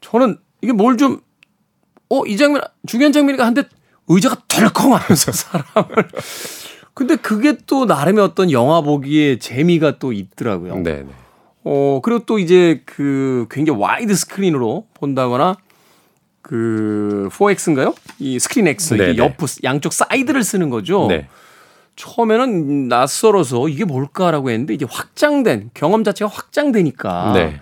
저는 0.00 0.38
이게 0.62 0.72
뭘 0.72 0.96
좀, 0.96 1.20
어, 2.08 2.24
이 2.26 2.36
장면, 2.36 2.62
중요한 2.86 3.12
장면이니까 3.12 3.44
한데 3.44 3.64
의자가 4.08 4.36
덜컹 4.48 4.94
하면서 4.94 5.32
사람을. 5.32 6.08
근데 6.94 7.16
그게 7.16 7.56
또 7.66 7.84
나름의 7.86 8.22
어떤 8.22 8.50
영화 8.52 8.80
보기에 8.80 9.38
재미가 9.38 9.98
또 9.98 10.12
있더라고요. 10.12 10.76
네. 10.78 11.04
어, 11.64 12.00
그리고 12.02 12.24
또 12.26 12.38
이제 12.38 12.82
그 12.84 13.46
굉장히 13.50 13.80
와이드 13.80 14.14
스크린으로 14.14 14.86
본다거나 14.94 15.56
그 16.42 17.28
4X인가요? 17.32 17.94
이 18.18 18.38
스크린 18.38 18.68
X 18.68 18.94
이게 18.94 19.16
옆 19.16 19.36
양쪽 19.64 19.92
사이드를 19.92 20.44
쓰는 20.44 20.68
거죠. 20.68 21.06
네. 21.08 21.26
처음에는 21.96 22.88
낯설어서 22.88 23.68
이게 23.68 23.84
뭘까라고 23.84 24.50
했는데 24.50 24.74
이제 24.74 24.86
확장된 24.88 25.70
경험 25.74 26.04
자체가 26.04 26.30
확장되니까 26.30 27.32
네. 27.34 27.60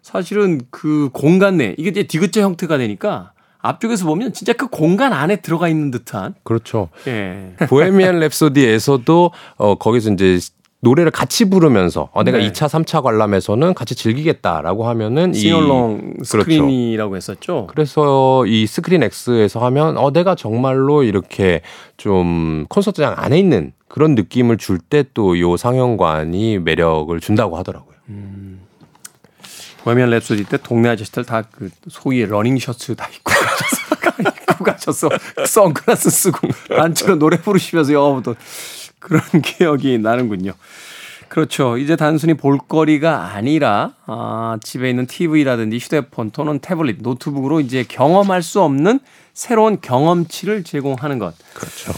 사실은 0.00 0.60
그 0.70 1.10
공간 1.12 1.58
내 1.58 1.74
이게 1.76 1.90
이제 1.90 2.04
디귿자 2.04 2.40
형태가 2.40 2.78
되니까 2.78 3.32
앞쪽에서 3.58 4.06
보면 4.06 4.32
진짜 4.32 4.52
그 4.52 4.68
공간 4.68 5.12
안에 5.12 5.36
들어가 5.36 5.68
있는 5.68 5.90
듯한 5.90 6.34
그렇죠. 6.42 6.88
예. 7.06 7.54
보헤미안 7.68 8.18
랩소디에서도 8.20 9.30
어 9.56 9.74
거기서 9.76 10.12
이제 10.12 10.38
노래를 10.84 11.12
같이 11.12 11.48
부르면서 11.48 12.08
어, 12.12 12.24
내가 12.24 12.38
네. 12.38 12.50
2차, 12.50 12.66
3차 12.68 13.02
관람에서는 13.04 13.72
같이 13.74 13.94
즐기겠다라고 13.94 14.88
하면은 14.88 15.32
싱얼롱 15.32 15.98
그렇죠. 16.14 16.24
스크린이라고 16.24 17.10
그렇죠. 17.12 17.32
했었죠. 17.32 17.66
그래서 17.68 18.44
이 18.46 18.66
스크린 18.66 19.04
X에서 19.04 19.60
하면 19.66 19.96
어 19.96 20.10
내가 20.10 20.34
정말로 20.34 21.04
이렇게 21.04 21.62
좀 21.96 22.66
콘서트장 22.68 23.14
안에 23.16 23.38
있는 23.38 23.72
그런 23.86 24.16
느낌을 24.16 24.58
줄 24.58 24.80
때 24.80 25.04
또 25.14 25.38
요 25.38 25.56
상영관이 25.56 26.58
매력을 26.58 27.18
준다고 27.20 27.56
하더라고요. 27.58 27.94
음. 28.08 28.60
보헤미안 29.84 30.10
랩소디 30.10 30.48
때 30.48 30.58
동네 30.62 30.88
아저씨들 30.90 31.24
다 31.24 31.42
그 31.50 31.70
소위 31.88 32.24
러닝 32.26 32.58
셔츠 32.58 32.96
다 32.96 33.08
입고 33.14 33.30
가셔서 33.30 34.20
입고 34.20 34.64
가셔서 34.64 35.08
선글라스 35.46 36.10
쓰고 36.10 36.48
단체로 36.76 37.16
노래 37.16 37.36
부르시면서 37.36 37.92
영화 37.92 38.10
보던 38.14 38.34
그런 39.02 39.22
기억이 39.42 39.98
나는군요. 39.98 40.52
그렇죠. 41.28 41.78
이제 41.78 41.96
단순히 41.96 42.34
볼거리가 42.34 43.34
아니라 43.34 43.92
아, 44.06 44.58
집에 44.62 44.90
있는 44.90 45.06
TV라든지 45.06 45.78
휴대폰 45.78 46.30
또는 46.30 46.58
태블릿, 46.58 46.98
노트북으로 47.00 47.60
이제 47.60 47.84
경험할 47.88 48.42
수 48.42 48.60
없는 48.60 49.00
새로운 49.32 49.80
경험치를 49.80 50.62
제공하는 50.62 51.18
것. 51.18 51.34
그렇죠. 51.54 51.92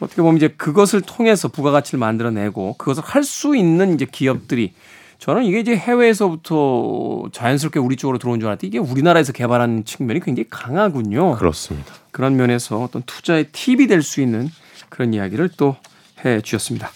어떻게 0.00 0.22
보면 0.22 0.36
이제 0.38 0.48
그것을 0.48 1.02
통해서 1.02 1.46
부가가치를 1.48 2.00
만들어내고 2.00 2.74
그것을 2.76 3.04
할 3.04 3.22
수 3.22 3.54
있는 3.56 3.94
이제 3.94 4.06
기업들이 4.10 4.74
저는 5.20 5.44
이게 5.44 5.60
이제 5.60 5.76
해외에서부터 5.76 7.28
자연스럽게 7.32 7.78
우리 7.78 7.94
쪽으로 7.96 8.18
들어온 8.18 8.40
줄 8.40 8.48
알았는데 8.48 8.66
이게 8.66 8.78
우리나라에서 8.78 9.32
개발한 9.32 9.84
측면이 9.84 10.20
굉장히 10.20 10.48
강하군요. 10.50 11.36
그렇습니다. 11.36 11.94
그런 12.10 12.36
면에서 12.36 12.82
어떤 12.82 13.02
투자의 13.06 13.46
팁이 13.52 13.86
될 13.86 14.02
수 14.02 14.20
있는 14.20 14.50
그런 14.88 15.14
이야기를 15.14 15.50
또 15.56 15.76
해 16.24 16.40
주셨습니다. 16.40 16.90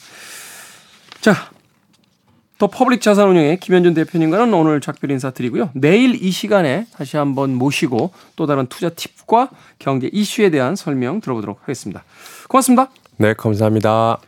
자, 1.21 1.35
더 2.59 2.67
퍼블릭 2.67 3.01
자산운용의 3.01 3.61
김현준 3.61 3.95
대표님과는 3.95 4.53
오늘 4.53 4.81
작별 4.81 5.13
인사드리고요. 5.13 5.71
내일 5.75 6.21
이 6.21 6.31
시간에 6.33 6.87
다시 6.97 7.17
한번 7.17 7.55
모시고 7.55 8.13
또 8.35 8.47
다른 8.47 8.67
투자 8.67 8.89
팁과 8.89 9.51
경제 9.79 10.11
이슈에 10.13 10.51
대한 10.51 10.75
설명 10.75 11.21
들어보도록 11.21 11.61
하겠습니다. 11.63 12.03
고맙습니다. 12.49 12.91
네, 13.19 13.35
감사합니다. 13.35 14.19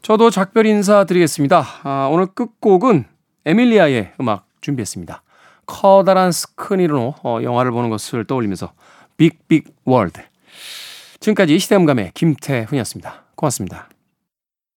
저도 0.00 0.30
작별 0.30 0.66
인사드리겠습니다. 0.66 1.64
아, 1.82 2.08
오늘 2.10 2.26
끝곡은 2.26 3.04
에밀리아의 3.44 4.12
음악 4.20 4.46
준비했습니다. 4.62 5.22
커다란 5.66 6.32
스크린으로 6.32 7.14
어, 7.22 7.38
영화를 7.42 7.70
보는 7.70 7.90
것을 7.90 8.24
떠올리면서 8.24 8.72
Big 9.16 9.45
Big 9.45 9.74
World. 9.84 10.20
지금까지 11.20 11.58
시대음감의 11.58 12.12
김태훈이었습니다. 12.14 13.24
고맙습니다. 13.34 13.88